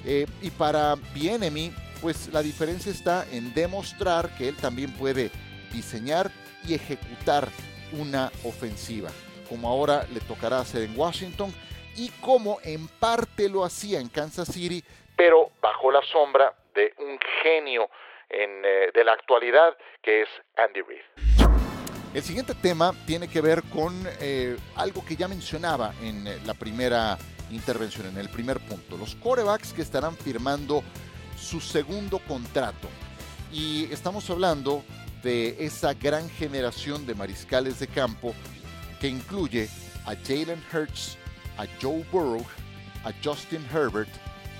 Eh, 0.05 0.25
y 0.41 0.51
para 0.51 0.95
Bienemy, 1.13 1.71
pues 2.01 2.29
la 2.31 2.41
diferencia 2.41 2.91
está 2.91 3.25
en 3.31 3.53
demostrar 3.53 4.29
que 4.37 4.47
él 4.47 4.55
también 4.57 4.95
puede 4.97 5.31
diseñar 5.73 6.27
y 6.67 6.75
ejecutar 6.75 7.47
una 7.93 8.27
ofensiva, 8.43 9.09
como 9.49 9.67
ahora 9.69 10.05
le 10.13 10.19
tocará 10.21 10.59
hacer 10.59 10.83
en 10.83 10.97
Washington 10.97 11.53
y 11.95 12.09
como 12.21 12.59
en 12.63 12.87
parte 12.87 13.49
lo 13.49 13.63
hacía 13.63 13.99
en 13.99 14.09
Kansas 14.09 14.49
City, 14.49 14.83
pero 15.15 15.49
bajo 15.59 15.91
la 15.91 16.01
sombra 16.03 16.53
de 16.77 16.93
un 16.99 17.19
genio 17.41 17.89
eh, 18.29 18.91
de 18.93 19.03
la 19.03 19.13
actualidad 19.13 19.75
que 20.01 20.21
es 20.21 20.29
Andy 20.55 20.81
Reid. 20.81 21.47
El 22.13 22.21
siguiente 22.21 22.53
tema 22.55 22.93
tiene 23.05 23.27
que 23.27 23.41
ver 23.41 23.63
con 23.73 23.93
eh, 24.21 24.55
algo 24.75 25.03
que 25.05 25.15
ya 25.15 25.27
mencionaba 25.27 25.93
en 26.01 26.25
eh, 26.27 26.37
la 26.45 26.53
primera 26.53 27.17
intervención, 27.51 28.07
en 28.07 28.17
el 28.17 28.29
primer 28.29 28.59
punto. 28.59 28.95
Los 28.97 29.15
corebacks 29.15 29.73
que 29.73 29.81
estarán 29.81 30.15
firmando 30.15 30.83
su 31.35 31.59
segundo 31.59 32.19
contrato. 32.19 32.87
Y 33.51 33.91
estamos 33.91 34.29
hablando 34.29 34.83
de 35.23 35.55
esa 35.59 35.93
gran 35.93 36.29
generación 36.29 37.05
de 37.05 37.15
mariscales 37.15 37.79
de 37.79 37.87
campo 37.87 38.33
que 38.99 39.07
incluye 39.07 39.67
a 40.05 40.15
Jalen 40.15 40.63
Hurts, 40.71 41.17
a 41.57 41.65
Joe 41.81 42.05
Burrow, 42.11 42.45
a 43.03 43.11
Justin 43.23 43.65
Herbert 43.73 44.09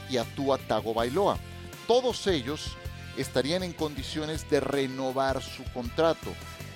y 0.10 0.18
a 0.18 0.24
Tua 0.36 0.58
Tagovailoa. 0.58 1.38
Todos 1.88 2.27
ellos 2.27 2.77
estarían 3.17 3.63
en 3.63 3.72
condiciones 3.72 4.50
de 4.50 4.60
renovar 4.60 5.41
su 5.41 5.63
contrato. 5.74 6.29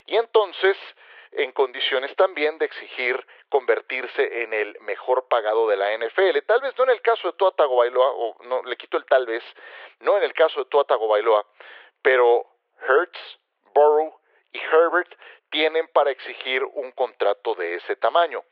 Y 0.08 0.15
entonces 0.15 0.77
en 1.34 1.51
condiciones 1.51 2.15
también 2.15 2.58
de 2.58 2.65
exigir 2.65 3.25
convertirse 3.50 4.44
en 4.44 4.53
el 4.53 4.77
mejor 4.82 5.27
pagado 5.27 5.68
de 5.68 5.77
la 5.77 5.98
NFL. 5.98 6.39
Tal 6.46 6.62
vez 6.62 6.74
no 6.77 6.86
en 6.86 6.91
el 6.91 7.01
caso 7.01 7.27
de 7.27 7.34
Tua 7.34 7.51
Tagovailoa, 7.51 8.12
o 8.12 8.38
no, 8.46 8.63
le 8.63 8.77
quito 8.77 8.98
el 8.98 9.06
tal 9.06 9.25
vez, 9.25 9.44
no 10.00 10.18
en 10.18 10.24
el 10.24 10.34
caso 10.34 10.62
de 10.62 10.70
Tua 10.70 10.86
Tagovailoa, 10.86 11.46
pero 12.01 12.46
Hertz, 12.82 13.20
Burrow 13.74 14.13
y 14.53 14.60
Herbert 14.60 15.13
tienen 15.50 15.88
para 15.89 16.12
exigir 16.12 16.63
un 16.63 16.91
contrato 16.91 17.56
de 17.56 17.75
ese 17.75 17.96
tamaño. 17.98 18.44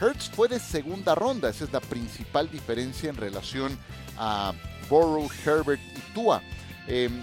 Hertz 0.00 0.30
fue 0.30 0.48
de 0.48 0.58
segunda 0.58 1.14
ronda, 1.14 1.50
esa 1.50 1.64
es 1.64 1.72
la 1.72 1.80
principal 1.80 2.50
diferencia 2.50 3.10
en 3.10 3.16
relación 3.16 3.78
a 4.16 4.54
Burrow, 4.88 5.28
Herbert 5.44 5.80
y 5.94 6.14
Tua. 6.14 6.42
Em, 6.86 7.22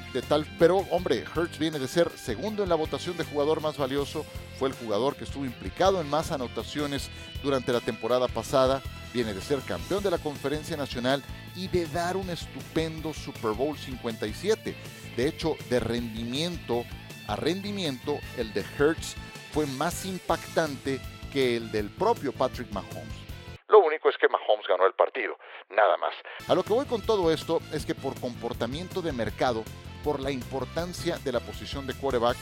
pero 0.59 0.77
hombre, 0.91 1.25
Hertz 1.35 1.57
viene 1.57 1.79
de 1.79 1.87
ser 1.87 2.11
segundo 2.15 2.61
en 2.63 2.69
la 2.69 2.75
votación 2.75 3.17
de 3.17 3.25
jugador 3.25 3.61
más 3.61 3.77
valioso, 3.77 4.25
fue 4.59 4.69
el 4.69 4.75
jugador 4.75 5.15
que 5.15 5.23
estuvo 5.23 5.45
implicado 5.45 5.99
en 5.99 6.09
más 6.09 6.31
anotaciones 6.31 7.09
durante 7.43 7.73
la 7.73 7.81
temporada 7.81 8.27
pasada, 8.27 8.81
viene 9.13 9.33
de 9.33 9.41
ser 9.41 9.59
campeón 9.61 10.03
de 10.03 10.11
la 10.11 10.19
conferencia 10.19 10.77
nacional 10.77 11.23
y 11.55 11.67
de 11.69 11.87
dar 11.87 12.15
un 12.15 12.29
estupendo 12.29 13.13
Super 13.13 13.51
Bowl 13.51 13.77
57. 13.77 14.75
De 15.15 15.27
hecho, 15.27 15.57
de 15.69 15.79
rendimiento 15.79 16.85
a 17.27 17.35
rendimiento, 17.35 18.19
el 18.37 18.53
de 18.53 18.63
Hertz 18.77 19.15
fue 19.51 19.65
más 19.65 20.05
impactante 20.05 21.01
que 21.29 21.57
el 21.57 21.71
del 21.71 21.89
propio 21.89 22.31
Patrick 22.31 22.71
Mahomes. 22.71 23.27
Lo 23.67 23.79
único 23.79 24.09
es 24.09 24.17
que 24.17 24.29
Mahomes 24.29 24.65
ganó 24.67 24.85
el 24.85 24.93
partido, 24.93 25.37
nada 25.69 25.97
más. 25.97 26.13
A 26.47 26.55
lo 26.55 26.63
que 26.63 26.73
voy 26.73 26.85
con 26.85 27.01
todo 27.01 27.31
esto 27.31 27.59
es 27.73 27.85
que 27.85 27.95
por 27.95 28.19
comportamiento 28.19 29.01
de 29.01 29.11
mercado, 29.11 29.63
por 30.03 30.19
la 30.19 30.31
importancia 30.31 31.17
de 31.17 31.31
la 31.31 31.39
posición 31.41 31.85
de 31.85 31.93
quarterback, 31.93 32.37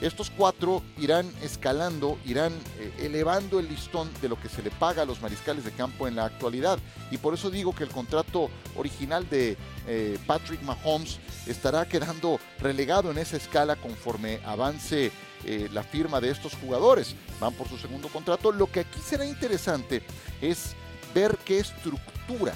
estos 0.00 0.30
cuatro 0.30 0.82
irán 0.98 1.32
escalando, 1.42 2.18
irán 2.26 2.52
eh, 2.78 2.92
elevando 2.98 3.58
el 3.58 3.68
listón 3.68 4.10
de 4.20 4.28
lo 4.28 4.38
que 4.38 4.50
se 4.50 4.62
le 4.62 4.70
paga 4.70 5.02
a 5.02 5.06
los 5.06 5.22
mariscales 5.22 5.64
de 5.64 5.72
campo 5.72 6.06
en 6.06 6.16
la 6.16 6.26
actualidad. 6.26 6.78
Y 7.10 7.16
por 7.16 7.32
eso 7.32 7.50
digo 7.50 7.74
que 7.74 7.84
el 7.84 7.90
contrato 7.90 8.50
original 8.76 9.26
de 9.30 9.56
eh, 9.86 10.18
Patrick 10.26 10.60
Mahomes 10.62 11.18
estará 11.46 11.86
quedando 11.86 12.40
relegado 12.60 13.10
en 13.10 13.18
esa 13.18 13.36
escala 13.36 13.76
conforme 13.76 14.40
avance 14.44 15.12
eh, 15.44 15.68
la 15.72 15.82
firma 15.82 16.20
de 16.20 16.30
estos 16.30 16.54
jugadores. 16.54 17.14
Van 17.40 17.54
por 17.54 17.68
su 17.68 17.78
segundo 17.78 18.08
contrato. 18.08 18.52
Lo 18.52 18.70
que 18.70 18.80
aquí 18.80 19.00
será 19.00 19.24
interesante 19.24 20.02
es 20.40 20.74
ver 21.14 21.38
qué 21.44 21.58
estructura 21.60 22.54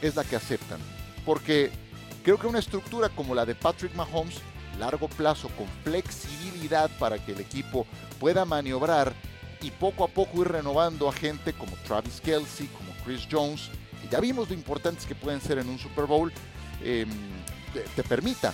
es 0.00 0.16
la 0.16 0.24
que 0.24 0.36
aceptan. 0.36 0.80
Porque 1.24 1.70
creo 2.22 2.38
que 2.38 2.46
una 2.46 2.58
estructura 2.58 3.08
como 3.08 3.34
la 3.34 3.46
de 3.46 3.54
Patrick 3.54 3.94
Mahomes, 3.94 4.40
largo 4.78 5.08
plazo, 5.08 5.48
con 5.50 5.66
flexibilidad 5.84 6.90
para 6.98 7.24
que 7.24 7.32
el 7.32 7.40
equipo 7.40 7.86
pueda 8.18 8.44
maniobrar 8.44 9.12
y 9.60 9.70
poco 9.70 10.04
a 10.04 10.08
poco 10.08 10.42
ir 10.42 10.48
renovando 10.48 11.08
a 11.08 11.12
gente 11.12 11.52
como 11.52 11.76
Travis 11.86 12.20
Kelsey, 12.20 12.66
como 12.68 12.92
Chris 13.04 13.28
Jones, 13.30 13.70
y 14.04 14.08
ya 14.08 14.18
vimos 14.20 14.48
lo 14.48 14.54
importantes 14.54 15.06
que 15.06 15.14
pueden 15.14 15.40
ser 15.40 15.58
en 15.58 15.68
un 15.68 15.78
Super 15.78 16.06
Bowl, 16.06 16.32
em, 16.84 17.08
te 17.96 18.02
permita 18.02 18.52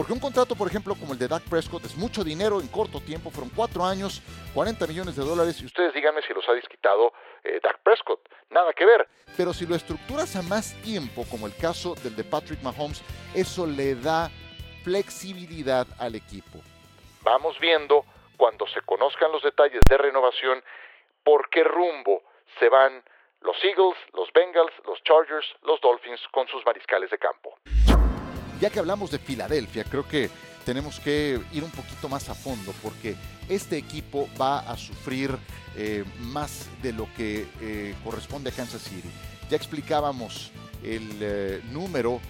porque 0.00 0.14
un 0.14 0.18
contrato, 0.18 0.56
por 0.56 0.66
ejemplo, 0.66 0.94
como 0.94 1.12
el 1.12 1.18
de 1.18 1.28
Dak 1.28 1.42
Prescott 1.42 1.84
es 1.84 1.94
mucho 1.94 2.24
dinero 2.24 2.60
en 2.60 2.68
corto 2.68 3.00
tiempo, 3.00 3.30
fueron 3.30 3.50
cuatro 3.54 3.84
años, 3.84 4.22
40 4.54 4.86
millones 4.86 5.14
de 5.14 5.22
dólares. 5.22 5.60
Y 5.60 5.66
ustedes 5.66 5.92
díganme 5.92 6.22
si 6.22 6.32
los 6.32 6.48
ha 6.48 6.52
desquitado 6.52 7.12
eh, 7.44 7.60
Dak 7.62 7.80
Prescott. 7.80 8.20
Nada 8.48 8.72
que 8.72 8.86
ver. 8.86 9.06
Pero 9.36 9.52
si 9.52 9.66
lo 9.66 9.74
estructuras 9.74 10.36
a 10.36 10.42
más 10.42 10.74
tiempo, 10.82 11.26
como 11.30 11.46
el 11.46 11.54
caso 11.54 11.96
del 11.96 12.16
de 12.16 12.24
Patrick 12.24 12.62
Mahomes, 12.62 13.02
eso 13.34 13.66
le 13.66 13.94
da 13.94 14.30
flexibilidad 14.84 15.86
al 15.98 16.14
equipo. 16.14 16.60
Vamos 17.20 17.58
viendo, 17.60 18.06
cuando 18.38 18.66
se 18.68 18.80
conozcan 18.80 19.30
los 19.32 19.42
detalles 19.42 19.80
de 19.86 19.98
renovación, 19.98 20.62
por 21.22 21.50
qué 21.50 21.62
rumbo 21.62 22.22
se 22.58 22.70
van 22.70 23.02
los 23.42 23.56
Eagles, 23.64 23.96
los 24.14 24.28
Bengals, 24.32 24.72
los 24.86 25.02
Chargers, 25.02 25.46
los 25.62 25.80
Dolphins 25.80 26.20
con 26.32 26.46
sus 26.48 26.64
mariscales 26.64 27.10
de 27.10 27.18
campo. 27.18 27.58
Ya 28.60 28.70
que 28.70 28.78
hablamos 28.78 29.10
de 29.10 29.18
Filadelfia, 29.18 29.84
creo 29.84 30.06
que 30.06 30.28
tenemos 30.64 31.00
que 31.00 31.40
ir 31.52 31.64
un 31.64 31.70
poquito 31.70 32.08
más 32.08 32.28
a 32.28 32.34
fondo 32.34 32.72
porque 32.82 33.16
este 33.48 33.78
equipo 33.78 34.28
va 34.40 34.60
a 34.60 34.76
sufrir 34.76 35.30
eh, 35.76 36.04
más 36.20 36.68
de 36.82 36.92
lo 36.92 37.08
que 37.16 37.46
eh, 37.60 37.94
corresponde 38.04 38.50
a 38.50 38.52
Kansas 38.52 38.82
City. 38.82 39.08
Ya 39.48 39.56
explicábamos 39.56 40.52
el 40.84 41.08
eh, 41.20 41.60
número 41.70 42.20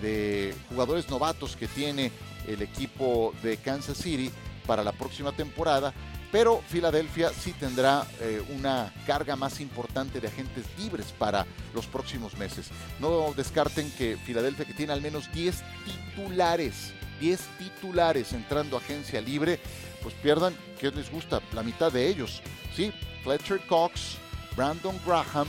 de 0.00 0.54
jugadores 0.68 1.08
novatos 1.10 1.56
que 1.56 1.68
tiene 1.68 2.10
el 2.48 2.62
equipo 2.62 3.32
de 3.42 3.56
Kansas 3.58 3.98
City 3.98 4.32
para 4.66 4.82
la 4.82 4.92
próxima 4.92 5.32
temporada 5.32 5.92
pero 6.32 6.62
Filadelfia 6.68 7.30
sí 7.30 7.52
tendrá 7.52 8.06
eh, 8.20 8.42
una 8.54 8.92
carga 9.06 9.36
más 9.36 9.60
importante 9.60 10.20
de 10.20 10.28
agentes 10.28 10.64
libres 10.78 11.12
para 11.18 11.46
los 11.74 11.86
próximos 11.86 12.36
meses. 12.36 12.68
No 13.00 13.32
descarten 13.34 13.90
que 13.92 14.16
Filadelfia, 14.16 14.64
que 14.64 14.74
tiene 14.74 14.92
al 14.92 15.00
menos 15.00 15.32
10 15.32 15.62
titulares, 15.84 16.92
10 17.20 17.40
titulares 17.58 18.32
entrando 18.32 18.76
agencia 18.76 19.20
libre, 19.20 19.60
pues 20.02 20.14
pierdan, 20.14 20.54
¿qué 20.78 20.90
les 20.90 21.10
gusta? 21.10 21.40
La 21.52 21.62
mitad 21.62 21.92
de 21.92 22.06
ellos. 22.08 22.42
Sí, 22.74 22.92
Fletcher 23.22 23.60
Cox, 23.66 24.18
Brandon 24.56 24.98
Graham, 25.04 25.48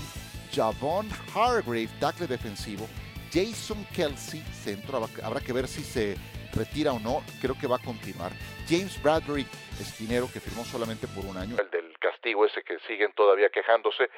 Javon 0.53 1.07
Hargrave, 1.33 1.89
tackle 1.99 2.27
defensivo, 2.27 2.87
Jason 3.31 3.85
Kelsey, 3.93 4.43
centro, 4.63 5.07
habrá 5.23 5.39
que 5.41 5.53
ver 5.53 5.67
si 5.67 5.83
se 5.83 6.15
retira 6.53 6.93
o 6.93 6.99
no, 6.99 7.23
creo 7.41 7.57
que 7.57 7.67
va 7.67 7.77
a 7.77 7.79
continuar. 7.79 8.31
James 8.69 9.01
Bradbury, 9.01 9.45
esquinero 9.79 10.29
que 10.31 10.39
firmó 10.39 10.65
solamente 10.65 11.07
por 11.07 11.25
un 11.25 11.37
año. 11.37 11.55
El 11.59 11.69
del 11.69 11.97
castigo 11.99 12.45
ese 12.45 12.61
que 12.63 12.77
siguen 12.87 13.11
todavía 13.15 13.49
quejándose. 13.49 14.09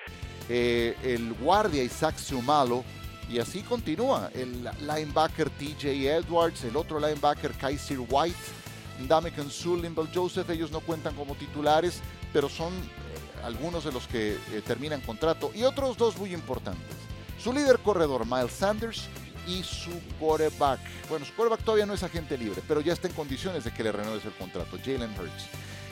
Eh, 0.50 0.96
el 1.04 1.34
guardia 1.34 1.84
Isaac 1.84 2.18
Sumalo, 2.18 2.84
y 3.30 3.40
así 3.40 3.62
continúa. 3.62 4.32
El 4.34 4.68
linebacker 4.82 5.50
TJ 5.52 6.08
Edwards, 6.10 6.64
el 6.64 6.76
otro 6.76 7.00
linebacker 7.00 7.52
Kaiser 7.54 8.00
White, 8.10 8.38
Damekan 9.08 9.50
Sullivan, 9.50 10.10
Joseph, 10.14 10.50
ellos 10.50 10.72
no 10.72 10.80
cuentan 10.82 11.16
como 11.16 11.36
titulares, 11.36 12.02
pero 12.34 12.50
son 12.50 12.74
eh, 12.74 13.46
algunos 13.46 13.86
de 13.86 13.92
los 13.92 14.08
que 14.08 14.34
eh, 14.34 14.62
terminan 14.66 15.02
contrato. 15.02 15.52
Y 15.54 15.64
otros 15.64 15.98
dos 15.98 16.18
muy 16.18 16.34
importantes. 16.34 16.98
Su 17.38 17.54
líder 17.54 17.80
corredor, 17.80 18.26
Miles 18.26 18.52
Sanders, 18.52 19.08
y 19.48 19.64
su 19.64 19.92
quarterback. 20.20 20.80
Bueno, 21.10 21.26
su 21.26 21.34
quarterback 21.34 21.64
todavía 21.64 21.86
no 21.86 21.94
es 21.94 22.04
agente 22.04 22.38
libre, 22.38 22.62
pero 22.68 22.82
ya 22.82 22.94
está 22.94 23.08
en 23.08 23.14
condiciones 23.14 23.64
de 23.64 23.72
que 23.72 23.84
le 23.84 23.92
renueves 23.92 24.26
el 24.26 24.34
contrato, 24.34 24.78
Jalen 24.84 25.12
Hurts. 25.20 25.48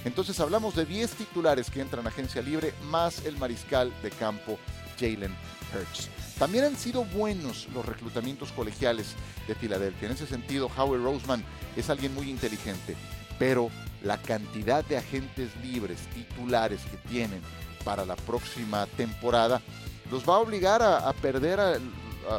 Entonces 0.05 0.39
hablamos 0.39 0.75
de 0.75 0.85
10 0.85 1.11
titulares 1.11 1.69
que 1.69 1.81
entran 1.81 2.05
a 2.05 2.09
agencia 2.09 2.41
libre, 2.41 2.73
más 2.83 3.25
el 3.25 3.37
mariscal 3.37 3.91
de 4.01 4.11
campo, 4.11 4.57
Jalen 4.99 5.35
Hurts. 5.73 6.09
También 6.39 6.65
han 6.65 6.77
sido 6.77 7.03
buenos 7.03 7.67
los 7.73 7.85
reclutamientos 7.85 8.51
colegiales 8.51 9.15
de 9.47 9.55
Filadelfia. 9.55 10.07
En 10.07 10.13
ese 10.13 10.27
sentido, 10.27 10.69
Howard 10.77 11.01
Roseman 11.01 11.43
es 11.75 11.89
alguien 11.89 12.13
muy 12.13 12.29
inteligente, 12.29 12.95
pero 13.39 13.71
la 14.03 14.17
cantidad 14.17 14.85
de 14.85 14.97
agentes 14.97 15.49
libres 15.63 15.99
titulares 16.13 16.81
que 16.91 16.97
tienen 17.09 17.41
para 17.83 18.05
la 18.05 18.15
próxima 18.15 18.85
temporada 18.85 19.61
los 20.11 20.27
va 20.27 20.35
a 20.35 20.39
obligar 20.39 20.81
a, 20.81 21.11
perder 21.13 21.59
a 21.59 21.79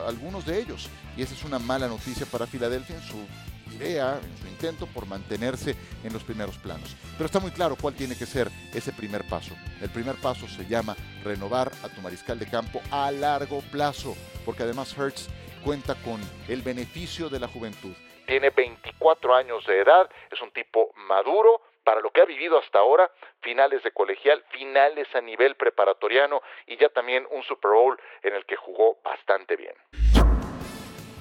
algunos 0.06 0.44
de 0.46 0.60
ellos. 0.60 0.88
Y 1.16 1.22
esa 1.22 1.34
es 1.34 1.44
una 1.44 1.58
mala 1.58 1.88
noticia 1.88 2.26
para 2.26 2.46
Filadelfia 2.46 2.96
en 2.96 3.02
su 3.02 3.26
idea, 3.74 4.18
en 4.22 4.36
su 4.38 4.46
intento 4.48 4.86
por 4.86 5.06
mantenerse 5.06 5.76
en 6.02 6.12
los 6.12 6.22
primeros 6.22 6.56
planos. 6.58 6.96
Pero 7.12 7.26
está 7.26 7.40
muy 7.40 7.50
claro 7.50 7.76
cuál 7.80 7.94
tiene 7.94 8.16
que 8.16 8.26
ser 8.26 8.50
ese 8.72 8.92
primer 8.92 9.24
paso. 9.28 9.54
El 9.80 9.90
primer 9.90 10.16
paso 10.16 10.48
se 10.48 10.66
llama 10.66 10.96
renovar 11.22 11.70
a 11.82 11.88
tu 11.88 12.00
mariscal 12.00 12.38
de 12.38 12.48
campo 12.48 12.80
a 12.90 13.10
largo 13.10 13.60
plazo, 13.72 14.16
porque 14.44 14.62
además 14.62 14.96
Hertz 14.96 15.28
cuenta 15.64 15.94
con 15.96 16.20
el 16.48 16.62
beneficio 16.62 17.28
de 17.28 17.40
la 17.40 17.48
juventud. 17.48 17.92
Tiene 18.26 18.50
24 18.50 19.34
años 19.34 19.64
de 19.66 19.80
edad, 19.80 20.08
es 20.30 20.40
un 20.42 20.50
tipo 20.50 20.92
maduro, 21.08 21.62
para 21.88 22.02
lo 22.02 22.10
que 22.10 22.20
ha 22.20 22.26
vivido 22.26 22.58
hasta 22.58 22.80
ahora, 22.80 23.10
finales 23.40 23.82
de 23.82 23.92
colegial, 23.92 24.44
finales 24.50 25.08
a 25.14 25.22
nivel 25.22 25.54
preparatoriano 25.54 26.42
y 26.66 26.76
ya 26.76 26.90
también 26.90 27.26
un 27.30 27.42
Super 27.44 27.70
Bowl 27.70 27.98
en 28.22 28.34
el 28.34 28.44
que 28.44 28.56
jugó 28.56 28.98
bastante 29.02 29.56
bien. 29.56 29.72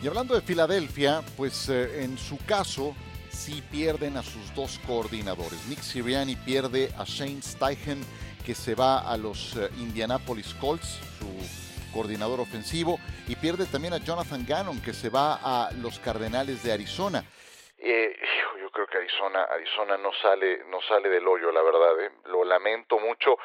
Y 0.04 0.08
hablando 0.10 0.36
de 0.36 0.42
Filadelfia, 0.42 1.22
pues 1.38 1.70
eh, 1.70 2.04
en 2.04 2.18
su 2.18 2.38
caso 2.46 2.94
sí 3.30 3.64
pierden 3.72 4.18
a 4.18 4.24
sus 4.24 4.54
dos 4.56 4.78
coordinadores. 4.86 5.66
Nick 5.70 5.80
Sirianni 5.80 6.36
pierde 6.36 6.90
a 6.98 7.06
Shane 7.06 7.42
Steichen 7.42 8.02
que 8.46 8.54
se 8.54 8.76
va 8.76 9.10
a 9.10 9.16
los 9.16 9.56
eh, 9.56 9.70
Indianapolis 9.78 10.54
Colts, 10.56 11.00
su 11.18 11.94
coordinador 11.94 12.42
ofensivo, 12.42 13.00
y 13.30 13.38
pierde 13.38 13.68
también 13.68 13.94
a 13.94 14.00
Jonathan 14.00 14.46
Gannon 14.46 14.82
que 14.82 14.92
se 14.92 15.08
va 15.08 15.40
a 15.42 15.72
los 15.72 15.98
Cardenales 16.00 16.62
de 16.62 16.74
Arizona. 16.74 17.24
Eh, 17.80 18.16
creo 18.78 18.88
que 18.88 18.98
Arizona, 18.98 19.44
Arizona 19.44 19.98
no 19.98 20.12
sale, 20.22 20.64
no 20.70 20.80
sale 20.88 21.10
del 21.10 21.28
hoyo, 21.28 21.52
la 21.52 21.64
verdad. 21.64 22.00
¿eh? 22.06 22.12
Lo 22.26 22.44
lamento 22.44 23.00
mucho. 23.00 23.38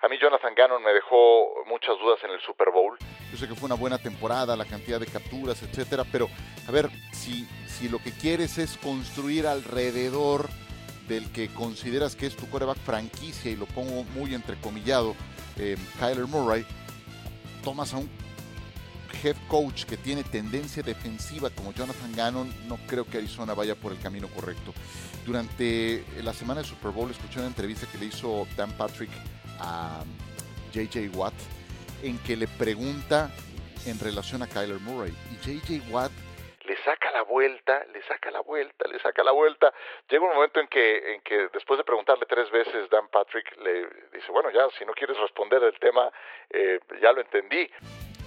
A 0.00 0.08
mí 0.08 0.18
Jonathan 0.20 0.54
Gannon 0.56 0.82
me 0.82 0.92
dejó 0.92 1.64
muchas 1.66 1.96
dudas 2.00 2.18
en 2.24 2.30
el 2.30 2.40
Super 2.40 2.70
Bowl. 2.70 2.98
Yo 3.30 3.38
sé 3.38 3.46
que 3.46 3.54
fue 3.54 3.66
una 3.66 3.76
buena 3.76 3.98
temporada, 3.98 4.56
la 4.56 4.64
cantidad 4.64 4.98
de 4.98 5.06
capturas, 5.06 5.62
etcétera, 5.62 6.04
pero 6.10 6.28
a 6.68 6.72
ver, 6.72 6.90
si, 7.12 7.46
si 7.68 7.88
lo 7.88 7.98
que 7.98 8.10
quieres 8.10 8.58
es 8.58 8.76
construir 8.78 9.46
alrededor 9.46 10.48
del 11.06 11.32
que 11.32 11.48
consideras 11.54 12.16
que 12.16 12.26
es 12.26 12.36
tu 12.36 12.50
coreback 12.50 12.78
franquicia, 12.78 13.52
y 13.52 13.56
lo 13.56 13.66
pongo 13.66 14.02
muy 14.02 14.34
entrecomillado, 14.34 15.14
eh, 15.56 15.76
Kyler 16.00 16.26
Murray, 16.26 16.66
tomas 17.62 17.94
a 17.94 17.98
un 17.98 18.10
head 19.22 19.36
coach 19.48 19.84
que 19.84 19.96
tiene 19.96 20.24
tendencia 20.24 20.82
defensiva 20.82 21.50
como 21.50 21.72
Jonathan 21.72 22.12
Gannon, 22.14 22.52
no 22.68 22.76
creo 22.86 23.04
que 23.04 23.18
Arizona 23.18 23.54
vaya 23.54 23.74
por 23.74 23.92
el 23.92 24.00
camino 24.00 24.28
correcto. 24.28 24.72
Durante 25.24 26.04
la 26.22 26.32
semana 26.32 26.62
de 26.62 26.66
Super 26.66 26.90
Bowl 26.90 27.10
escuché 27.10 27.38
una 27.38 27.48
entrevista 27.48 27.86
que 27.90 27.98
le 27.98 28.06
hizo 28.06 28.46
Dan 28.56 28.72
Patrick 28.76 29.10
a 29.60 30.02
JJ 30.72 31.16
Watt, 31.16 31.34
en 32.02 32.18
que 32.18 32.36
le 32.36 32.48
pregunta 32.48 33.30
en 33.86 33.98
relación 33.98 34.42
a 34.42 34.48
Kyler 34.48 34.80
Murray. 34.80 35.12
Y 35.30 35.36
JJ 35.46 35.90
Watt 35.90 36.12
le 36.64 36.76
saca 36.84 37.10
la 37.10 37.22
vuelta, 37.22 37.84
le 37.92 38.02
saca 38.04 38.30
la 38.30 38.40
vuelta, 38.40 38.88
le 38.88 38.98
saca 39.00 39.22
la 39.24 39.32
vuelta. 39.32 39.72
Llega 40.08 40.24
un 40.24 40.34
momento 40.34 40.60
en 40.60 40.68
que, 40.68 41.14
en 41.14 41.20
que 41.22 41.48
después 41.52 41.78
de 41.78 41.84
preguntarle 41.84 42.24
tres 42.26 42.50
veces, 42.50 42.88
Dan 42.90 43.08
Patrick 43.08 43.56
le 43.58 43.86
dice, 44.12 44.30
bueno, 44.30 44.50
ya, 44.50 44.68
si 44.78 44.84
no 44.84 44.92
quieres 44.92 45.18
responder 45.18 45.62
el 45.62 45.78
tema, 45.78 46.10
eh, 46.50 46.80
ya 47.00 47.12
lo 47.12 47.20
entendí. 47.20 47.68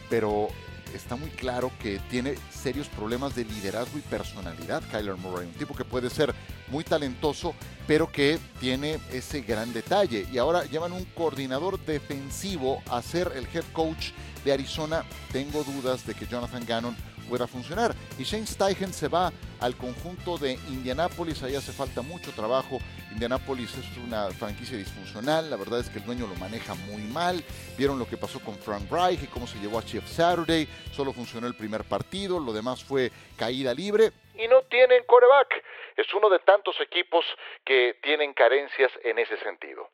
Pero 0.09 0.47
está 0.95 1.15
muy 1.15 1.29
claro 1.29 1.71
que 1.79 1.99
tiene 2.09 2.35
serios 2.49 2.87
problemas 2.87 3.35
de 3.35 3.45
liderazgo 3.45 3.97
y 3.97 4.01
personalidad 4.01 4.83
Kyler 4.89 5.15
Murray, 5.15 5.47
un 5.47 5.53
tipo 5.53 5.75
que 5.75 5.85
puede 5.85 6.09
ser 6.09 6.33
muy 6.67 6.83
talentoso, 6.83 7.53
pero 7.87 8.11
que 8.11 8.39
tiene 8.59 8.99
ese 9.11 9.41
gran 9.41 9.73
detalle. 9.73 10.27
Y 10.31 10.37
ahora 10.37 10.65
llevan 10.65 10.93
un 10.93 11.05
coordinador 11.05 11.79
defensivo 11.85 12.81
a 12.89 13.01
ser 13.01 13.31
el 13.35 13.47
head 13.53 13.65
coach 13.73 14.11
de 14.43 14.53
Arizona. 14.53 15.03
Tengo 15.31 15.63
dudas 15.63 16.05
de 16.05 16.13
que 16.13 16.27
Jonathan 16.27 16.65
Gannon 16.65 16.95
pueda 17.25 17.47
funcionar. 17.47 17.93
Y 18.17 18.23
Shane 18.23 18.47
Steichen 18.47 18.93
se 18.93 19.07
va 19.07 19.31
al 19.59 19.75
conjunto 19.75 20.37
de 20.37 20.53
Indianapolis, 20.69 21.43
ahí 21.43 21.55
hace 21.55 21.71
falta 21.71 22.01
mucho 22.01 22.31
trabajo. 22.31 22.79
Indianapolis 23.11 23.75
es 23.77 23.97
una 23.97 24.29
franquicia 24.31 24.77
disfuncional, 24.77 25.49
la 25.49 25.55
verdad 25.55 25.79
es 25.79 25.89
que 25.89 25.99
el 25.99 26.05
dueño 26.05 26.27
lo 26.27 26.35
maneja 26.35 26.75
muy 26.75 27.01
mal. 27.01 27.43
Vieron 27.77 27.99
lo 27.99 28.07
que 28.07 28.17
pasó 28.17 28.39
con 28.39 28.55
Frank 28.55 28.91
Reich 28.91 29.23
y 29.23 29.27
cómo 29.27 29.47
se 29.47 29.59
llevó 29.59 29.79
a 29.79 29.83
Chief 29.83 30.05
Saturday, 30.05 30.67
solo 30.91 31.13
funcionó 31.13 31.47
el 31.47 31.55
primer 31.55 31.83
partido, 31.83 32.39
lo 32.39 32.53
demás 32.53 32.83
fue 32.83 33.11
caída 33.37 33.73
libre. 33.73 34.11
Y 34.35 34.47
no 34.47 34.63
tienen 34.63 35.03
coreback. 35.05 35.63
Es 35.95 36.13
uno 36.13 36.29
de 36.29 36.39
tantos 36.39 36.75
equipos 36.81 37.23
que 37.63 37.97
tienen 38.03 38.33
carencias 38.33 38.91
en 39.03 39.17
ese 39.17 39.37
sentido. 39.37 39.89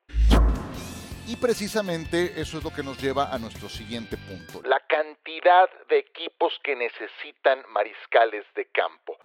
Y 1.32 1.38
precisamente 1.38 2.42
eso 2.42 2.58
es 2.58 2.64
lo 2.66 2.74
que 2.74 2.84
nos 2.84 3.02
lleva 3.02 3.34
a 3.34 3.40
nuestro 3.40 3.70
siguiente 3.70 4.18
punto, 4.18 4.62
la 4.68 4.82
cantidad 4.82 5.70
de 5.88 6.00
equipos 6.00 6.52
que 6.62 6.76
necesitan 6.76 7.60
mariscales 7.72 8.44
de 8.54 8.66
campo. 8.66 9.16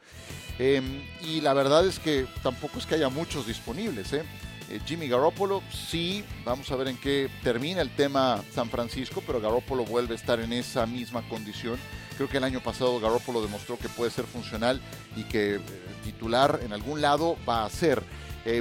Em, 0.56 1.04
y 1.22 1.40
la 1.40 1.52
verdad 1.52 1.84
es 1.84 1.98
que 1.98 2.26
tampoco 2.44 2.78
es 2.78 2.86
que 2.86 2.94
haya 2.94 3.08
muchos 3.08 3.48
disponibles. 3.48 4.12
¿eh? 4.12 4.22
Eh, 4.70 4.78
Jimmy 4.86 5.08
Garoppolo, 5.08 5.64
sí, 5.68 6.24
vamos 6.44 6.70
a 6.70 6.76
ver 6.76 6.86
en 6.86 6.96
qué 6.96 7.28
termina 7.42 7.80
el 7.80 7.90
tema 7.90 8.40
San 8.52 8.70
Francisco, 8.70 9.20
pero 9.26 9.40
Garoppolo 9.40 9.84
vuelve 9.84 10.12
a 10.12 10.16
estar 10.16 10.38
en 10.38 10.52
esa 10.52 10.86
misma 10.86 11.28
condición. 11.28 11.76
Creo 12.16 12.28
que 12.28 12.36
el 12.36 12.44
año 12.44 12.60
pasado 12.60 13.00
Garoppolo 13.00 13.42
demostró 13.42 13.80
que 13.80 13.88
puede 13.88 14.12
ser 14.12 14.26
funcional 14.26 14.80
y 15.16 15.24
que 15.24 15.56
eh, 15.56 15.60
titular 16.04 16.60
en 16.62 16.72
algún 16.72 17.00
lado 17.00 17.36
va 17.48 17.64
a 17.64 17.68
ser. 17.68 18.00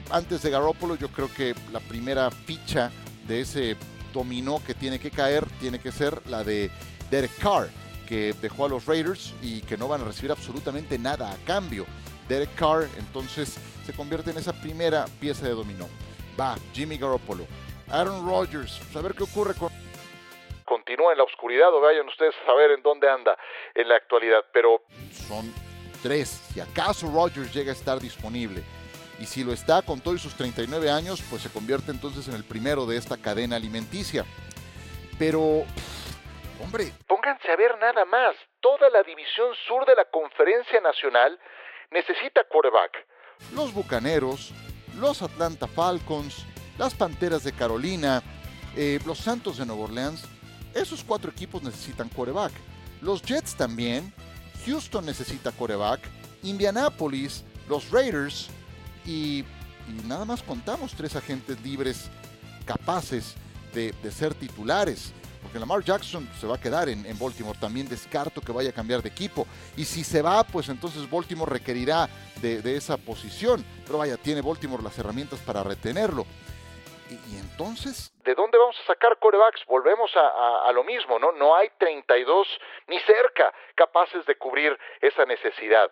antes 0.09 0.41
de 0.41 0.49
Garoppolo, 0.49 0.95
yo 0.95 1.09
creo 1.09 1.31
que 1.31 1.53
la 1.71 1.79
primera 1.79 2.31
ficha 2.31 2.91
de 3.27 3.41
ese 3.41 3.75
dominó 4.13 4.61
que 4.65 4.73
tiene 4.73 4.99
que 4.99 5.11
caer 5.11 5.45
tiene 5.59 5.79
que 5.79 5.91
ser 5.91 6.25
la 6.27 6.43
de 6.43 6.71
Derek 7.09 7.37
Carr, 7.39 7.69
que 8.07 8.33
dejó 8.41 8.65
a 8.65 8.69
los 8.69 8.85
Raiders 8.85 9.33
y 9.41 9.61
que 9.61 9.77
no 9.77 9.87
van 9.87 10.01
a 10.01 10.05
recibir 10.05 10.31
absolutamente 10.31 10.97
nada 10.97 11.31
a 11.31 11.37
cambio. 11.45 11.85
Derek 12.27 12.55
Carr 12.55 12.87
entonces 12.97 13.57
se 13.85 13.93
convierte 13.93 14.31
en 14.31 14.37
esa 14.37 14.53
primera 14.53 15.05
pieza 15.19 15.45
de 15.45 15.53
dominó. 15.53 15.87
Va, 16.39 16.55
Jimmy 16.73 16.97
Garoppolo. 16.97 17.45
Aaron 17.89 18.25
Rodgers, 18.27 18.81
a 18.95 19.01
ver 19.01 19.13
qué 19.13 19.23
ocurre 19.23 19.53
con... 19.53 19.69
Continúa 20.65 21.11
en 21.11 21.19
la 21.19 21.23
oscuridad 21.23 21.71
o 21.73 21.79
vayan 21.79 22.07
ustedes 22.07 22.33
a 22.41 22.45
saber 22.47 22.71
en 22.71 22.81
dónde 22.81 23.07
anda 23.07 23.37
en 23.75 23.87
la 23.87 23.95
actualidad, 23.95 24.43
pero... 24.51 24.81
Son 25.11 25.53
tres, 26.01 26.29
si 26.51 26.59
acaso 26.59 27.07
Rodgers 27.13 27.53
llega 27.53 27.71
a 27.71 27.75
estar 27.75 27.99
disponible 27.99 28.63
y 29.19 29.25
si 29.25 29.43
lo 29.43 29.53
está 29.53 29.81
con 29.81 30.01
todos 30.01 30.21
sus 30.21 30.35
39 30.35 30.89
años, 30.89 31.23
pues 31.29 31.41
se 31.41 31.49
convierte 31.49 31.91
entonces 31.91 32.27
en 32.27 32.35
el 32.35 32.43
primero 32.43 32.85
de 32.85 32.97
esta 32.97 33.17
cadena 33.17 33.55
alimenticia. 33.55 34.25
Pero, 35.17 35.63
hombre, 36.61 36.91
pónganse 37.07 37.51
a 37.51 37.55
ver 37.55 37.77
nada 37.79 38.05
más. 38.05 38.35
Toda 38.59 38.89
la 38.89 39.03
división 39.03 39.53
sur 39.67 39.85
de 39.85 39.95
la 39.95 40.05
Conferencia 40.05 40.81
Nacional 40.81 41.39
necesita 41.91 42.43
quarterback. 42.43 43.07
Los 43.53 43.73
Bucaneros, 43.73 44.51
los 44.99 45.21
Atlanta 45.21 45.67
Falcons, 45.67 46.45
las 46.77 46.93
Panteras 46.93 47.43
de 47.43 47.53
Carolina, 47.53 48.21
eh, 48.75 48.99
los 49.05 49.19
Santos 49.19 49.57
de 49.57 49.65
Nueva 49.65 49.83
Orleans, 49.83 50.25
esos 50.73 51.03
cuatro 51.03 51.31
equipos 51.31 51.63
necesitan 51.63 52.09
quarterback. 52.09 52.51
Los 53.01 53.21
Jets 53.21 53.55
también, 53.55 54.13
Houston 54.65 55.05
necesita 55.05 55.51
quarterback, 55.53 56.01
Indianapolis, 56.43 57.45
los 57.69 57.89
Raiders, 57.91 58.49
y, 59.05 59.43
nada 60.07 60.25
más 60.25 60.41
contamos 60.41 60.93
tres 60.95 61.15
agentes 61.15 61.61
libres 61.61 62.09
capaces 62.65 63.35
de, 63.73 63.93
ser 64.11 64.33
titulares. 64.33 65.13
Porque 65.41 65.59
Lamar 65.59 65.83
Jackson 65.83 66.27
se 66.39 66.47
va 66.47 66.55
a 66.55 66.59
quedar 66.59 66.89
en, 66.89 67.19
Baltimore. 67.19 67.57
También 67.59 67.87
descarto 67.87 68.41
que 68.41 68.51
vaya 68.51 68.71
a 68.71 68.73
cambiar 68.73 69.03
de 69.03 69.09
equipo. 69.09 69.45
Y 69.77 69.85
si 69.85 70.03
se 70.03 70.21
va, 70.21 70.43
pues 70.43 70.69
entonces 70.69 71.07
Baltimore 71.09 71.51
requerirá 71.51 72.09
de, 72.41 72.75
esa 72.75 72.97
posición. 72.97 73.63
Pero 73.85 73.99
vaya, 73.99 74.17
tiene 74.17 74.41
Baltimore 74.41 74.81
las 74.81 74.97
herramientas 74.97 75.39
para 75.41 75.63
retenerlo. 75.63 76.25
Y, 77.11 77.37
entonces, 77.37 78.11
¿de 78.23 78.33
dónde 78.33 78.57
vamos 78.57 78.75
a 78.83 78.87
sacar 78.87 79.19
corebacks? 79.19 79.63
Volvemos 79.67 80.09
a, 80.15 80.67
a, 80.67 80.71
lo 80.71 80.83
mismo, 80.83 81.19
¿no? 81.19 81.31
No 81.33 81.55
hay 81.55 81.69
32 81.77 82.47
ni 82.87 82.99
cerca 83.01 83.53
capaces 83.75 84.25
de 84.25 84.35
cubrir 84.35 84.75
esa 84.99 85.23
necesidad. 85.25 85.87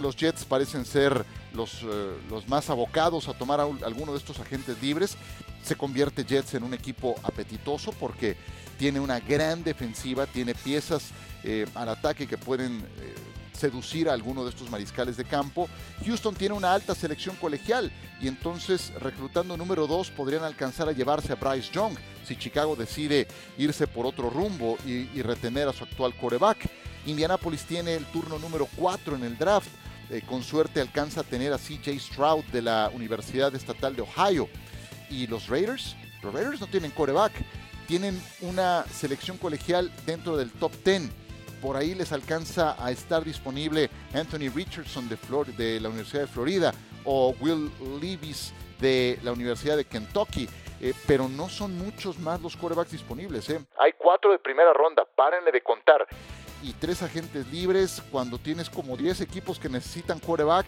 Los 0.00 0.16
Jets 0.16 0.46
parecen 0.46 0.86
ser 0.86 1.26
los, 1.54 1.82
eh, 1.82 2.16
los 2.30 2.48
más 2.48 2.70
abocados 2.70 3.28
a 3.28 3.34
tomar 3.34 3.60
a 3.60 3.64
alguno 3.64 4.12
de 4.12 4.18
estos 4.18 4.38
agentes 4.40 4.80
libres. 4.82 5.16
Se 5.62 5.76
convierte 5.76 6.24
Jets 6.24 6.54
en 6.54 6.62
un 6.62 6.74
equipo 6.74 7.16
apetitoso 7.22 7.92
porque 7.92 8.36
tiene 8.78 9.00
una 9.00 9.20
gran 9.20 9.64
defensiva, 9.64 10.26
tiene 10.26 10.54
piezas 10.54 11.10
eh, 11.42 11.66
al 11.74 11.88
ataque 11.88 12.26
que 12.26 12.38
pueden 12.38 12.78
eh, 12.78 13.14
seducir 13.52 14.08
a 14.08 14.12
alguno 14.12 14.44
de 14.44 14.50
estos 14.50 14.70
mariscales 14.70 15.16
de 15.16 15.24
campo. 15.24 15.68
Houston 16.06 16.34
tiene 16.34 16.54
una 16.54 16.72
alta 16.72 16.94
selección 16.94 17.34
colegial 17.36 17.90
y 18.20 18.28
entonces 18.28 18.92
reclutando 19.00 19.56
número 19.56 19.86
2 19.86 20.10
podrían 20.12 20.44
alcanzar 20.44 20.88
a 20.88 20.92
llevarse 20.92 21.32
a 21.32 21.36
Bryce 21.36 21.72
Young 21.72 21.96
si 22.24 22.36
Chicago 22.36 22.76
decide 22.76 23.26
irse 23.56 23.86
por 23.86 24.06
otro 24.06 24.30
rumbo 24.30 24.78
y, 24.86 25.08
y 25.14 25.22
retener 25.22 25.68
a 25.68 25.72
su 25.72 25.84
actual 25.84 26.14
coreback. 26.16 26.68
Indianapolis 27.06 27.64
tiene 27.64 27.94
el 27.94 28.04
turno 28.06 28.38
número 28.38 28.68
4 28.76 29.16
en 29.16 29.24
el 29.24 29.36
draft 29.36 29.68
eh, 30.10 30.22
con 30.26 30.42
suerte 30.42 30.80
alcanza 30.80 31.20
a 31.20 31.24
tener 31.24 31.52
a 31.52 31.58
CJ 31.58 31.98
Stroud 31.98 32.44
de 32.46 32.62
la 32.62 32.90
Universidad 32.94 33.54
Estatal 33.54 33.94
de 33.94 34.02
Ohio. 34.02 34.48
Y 35.10 35.26
los 35.26 35.48
Raiders, 35.48 35.96
los 36.22 36.32
Raiders 36.32 36.60
no 36.60 36.66
tienen 36.66 36.90
coreback, 36.90 37.32
tienen 37.86 38.20
una 38.40 38.84
selección 38.84 39.38
colegial 39.38 39.90
dentro 40.06 40.36
del 40.36 40.50
top 40.52 40.72
10. 40.84 41.10
Por 41.60 41.76
ahí 41.76 41.94
les 41.94 42.12
alcanza 42.12 42.76
a 42.82 42.90
estar 42.90 43.24
disponible 43.24 43.90
Anthony 44.14 44.50
Richardson 44.54 45.08
de, 45.08 45.16
de 45.56 45.80
la 45.80 45.88
Universidad 45.88 46.22
de 46.22 46.28
Florida 46.28 46.72
o 47.04 47.34
Will 47.40 47.70
Levis 48.00 48.52
de 48.80 49.18
la 49.22 49.32
Universidad 49.32 49.76
de 49.76 49.84
Kentucky. 49.84 50.48
Eh, 50.80 50.94
pero 51.08 51.28
no 51.28 51.48
son 51.48 51.76
muchos 51.76 52.18
más 52.20 52.40
los 52.40 52.56
corebacks 52.56 52.92
disponibles. 52.92 53.50
¿eh? 53.50 53.60
Hay 53.78 53.94
cuatro 53.98 54.30
de 54.30 54.38
primera 54.38 54.72
ronda, 54.72 55.04
párenle 55.04 55.50
de 55.50 55.60
contar 55.60 56.06
y 56.62 56.72
tres 56.72 57.02
agentes 57.02 57.46
libres, 57.48 58.02
cuando 58.10 58.38
tienes 58.38 58.70
como 58.70 58.96
10 58.96 59.20
equipos 59.20 59.58
que 59.58 59.68
necesitan 59.68 60.18
quarterback, 60.18 60.66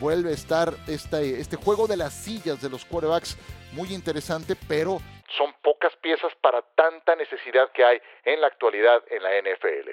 vuelve 0.00 0.30
a 0.30 0.34
estar 0.34 0.74
este, 0.86 1.40
este 1.40 1.56
juego 1.56 1.86
de 1.86 1.96
las 1.96 2.14
sillas 2.14 2.60
de 2.60 2.70
los 2.70 2.84
quarterbacks 2.84 3.36
muy 3.72 3.92
interesante, 3.92 4.56
pero 4.68 5.00
son 5.36 5.52
pocas 5.62 5.92
piezas 6.02 6.32
para 6.40 6.62
tanta 6.76 7.16
necesidad 7.16 7.70
que 7.72 7.84
hay 7.84 7.98
en 8.24 8.40
la 8.40 8.46
actualidad 8.46 9.02
en 9.10 9.22
la 9.22 9.30
NFL. 9.40 9.90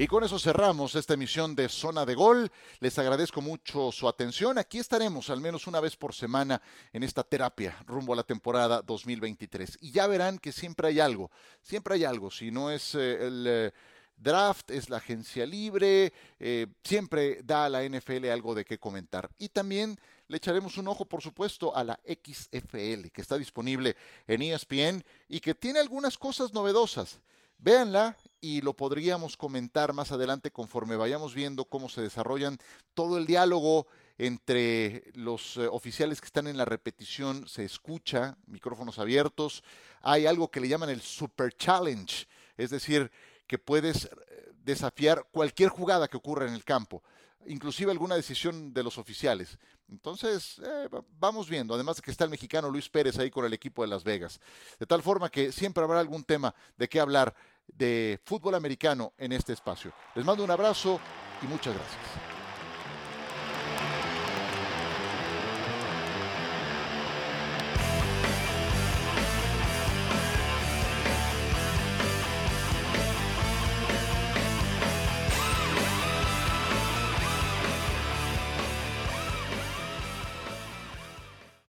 Y 0.00 0.06
con 0.06 0.24
eso 0.24 0.38
cerramos 0.38 0.94
esta 0.94 1.12
emisión 1.12 1.54
de 1.54 1.68
Zona 1.68 2.06
de 2.06 2.14
Gol. 2.14 2.50
Les 2.80 2.98
agradezco 2.98 3.42
mucho 3.42 3.92
su 3.92 4.08
atención. 4.08 4.56
Aquí 4.56 4.78
estaremos 4.78 5.28
al 5.28 5.42
menos 5.42 5.66
una 5.66 5.78
vez 5.78 5.94
por 5.94 6.14
semana 6.14 6.62
en 6.94 7.02
esta 7.02 7.22
terapia 7.22 7.76
rumbo 7.86 8.14
a 8.14 8.16
la 8.16 8.22
temporada 8.22 8.80
2023. 8.80 9.76
Y 9.82 9.92
ya 9.92 10.06
verán 10.06 10.38
que 10.38 10.52
siempre 10.52 10.88
hay 10.88 11.00
algo, 11.00 11.30
siempre 11.60 11.96
hay 11.96 12.04
algo. 12.04 12.30
Si 12.30 12.50
no 12.50 12.70
es 12.70 12.94
eh, 12.94 13.26
el... 13.26 13.46
Eh, 13.46 13.72
draft, 14.20 14.70
es 14.70 14.90
la 14.90 14.98
agencia 14.98 15.46
libre, 15.46 16.12
eh, 16.38 16.66
siempre 16.84 17.40
da 17.42 17.64
a 17.64 17.68
la 17.68 17.82
NFL 17.82 18.26
algo 18.30 18.54
de 18.54 18.64
qué 18.64 18.78
comentar. 18.78 19.30
Y 19.38 19.48
también 19.48 19.98
le 20.28 20.36
echaremos 20.36 20.78
un 20.78 20.88
ojo, 20.88 21.06
por 21.06 21.22
supuesto, 21.22 21.74
a 21.74 21.82
la 21.82 21.98
XFL, 22.06 23.08
que 23.12 23.20
está 23.20 23.36
disponible 23.36 23.96
en 24.26 24.42
ESPN 24.42 25.02
y 25.28 25.40
que 25.40 25.54
tiene 25.54 25.80
algunas 25.80 26.18
cosas 26.18 26.52
novedosas. 26.52 27.20
Véanla 27.58 28.16
y 28.40 28.62
lo 28.62 28.74
podríamos 28.74 29.36
comentar 29.36 29.92
más 29.92 30.12
adelante 30.12 30.50
conforme 30.50 30.96
vayamos 30.96 31.34
viendo 31.34 31.66
cómo 31.66 31.88
se 31.88 32.00
desarrollan 32.00 32.58
todo 32.94 33.18
el 33.18 33.26
diálogo 33.26 33.86
entre 34.20 35.10
los 35.14 35.56
eh, 35.56 35.66
oficiales 35.66 36.20
que 36.20 36.26
están 36.26 36.46
en 36.46 36.58
la 36.58 36.66
repetición 36.66 37.48
se 37.48 37.64
escucha, 37.64 38.36
micrófonos 38.46 38.98
abiertos. 38.98 39.64
Hay 40.02 40.26
algo 40.26 40.50
que 40.50 40.60
le 40.60 40.68
llaman 40.68 40.90
el 40.90 41.00
Super 41.00 41.54
Challenge, 41.56 42.26
es 42.58 42.70
decir, 42.70 43.10
que 43.50 43.58
puedes 43.58 44.04
eh, 44.04 44.52
desafiar 44.62 45.26
cualquier 45.32 45.70
jugada 45.70 46.06
que 46.06 46.16
ocurra 46.16 46.46
en 46.46 46.54
el 46.54 46.62
campo, 46.62 47.02
inclusive 47.46 47.90
alguna 47.90 48.14
decisión 48.14 48.72
de 48.72 48.84
los 48.84 48.96
oficiales. 48.96 49.58
Entonces, 49.90 50.60
eh, 50.64 50.88
vamos 51.18 51.48
viendo, 51.48 51.74
además 51.74 51.96
de 51.96 52.02
que 52.02 52.12
está 52.12 52.22
el 52.22 52.30
mexicano 52.30 52.70
Luis 52.70 52.88
Pérez 52.88 53.18
ahí 53.18 53.28
con 53.28 53.44
el 53.44 53.52
equipo 53.52 53.82
de 53.82 53.88
Las 53.88 54.04
Vegas. 54.04 54.38
De 54.78 54.86
tal 54.86 55.02
forma 55.02 55.30
que 55.30 55.50
siempre 55.50 55.82
habrá 55.82 55.98
algún 55.98 56.22
tema 56.22 56.54
de 56.76 56.88
qué 56.88 57.00
hablar 57.00 57.34
de 57.66 58.20
fútbol 58.24 58.54
americano 58.54 59.14
en 59.18 59.32
este 59.32 59.52
espacio. 59.52 59.92
Les 60.14 60.24
mando 60.24 60.44
un 60.44 60.50
abrazo 60.52 61.00
y 61.42 61.46
muchas 61.46 61.74
gracias. 61.74 62.29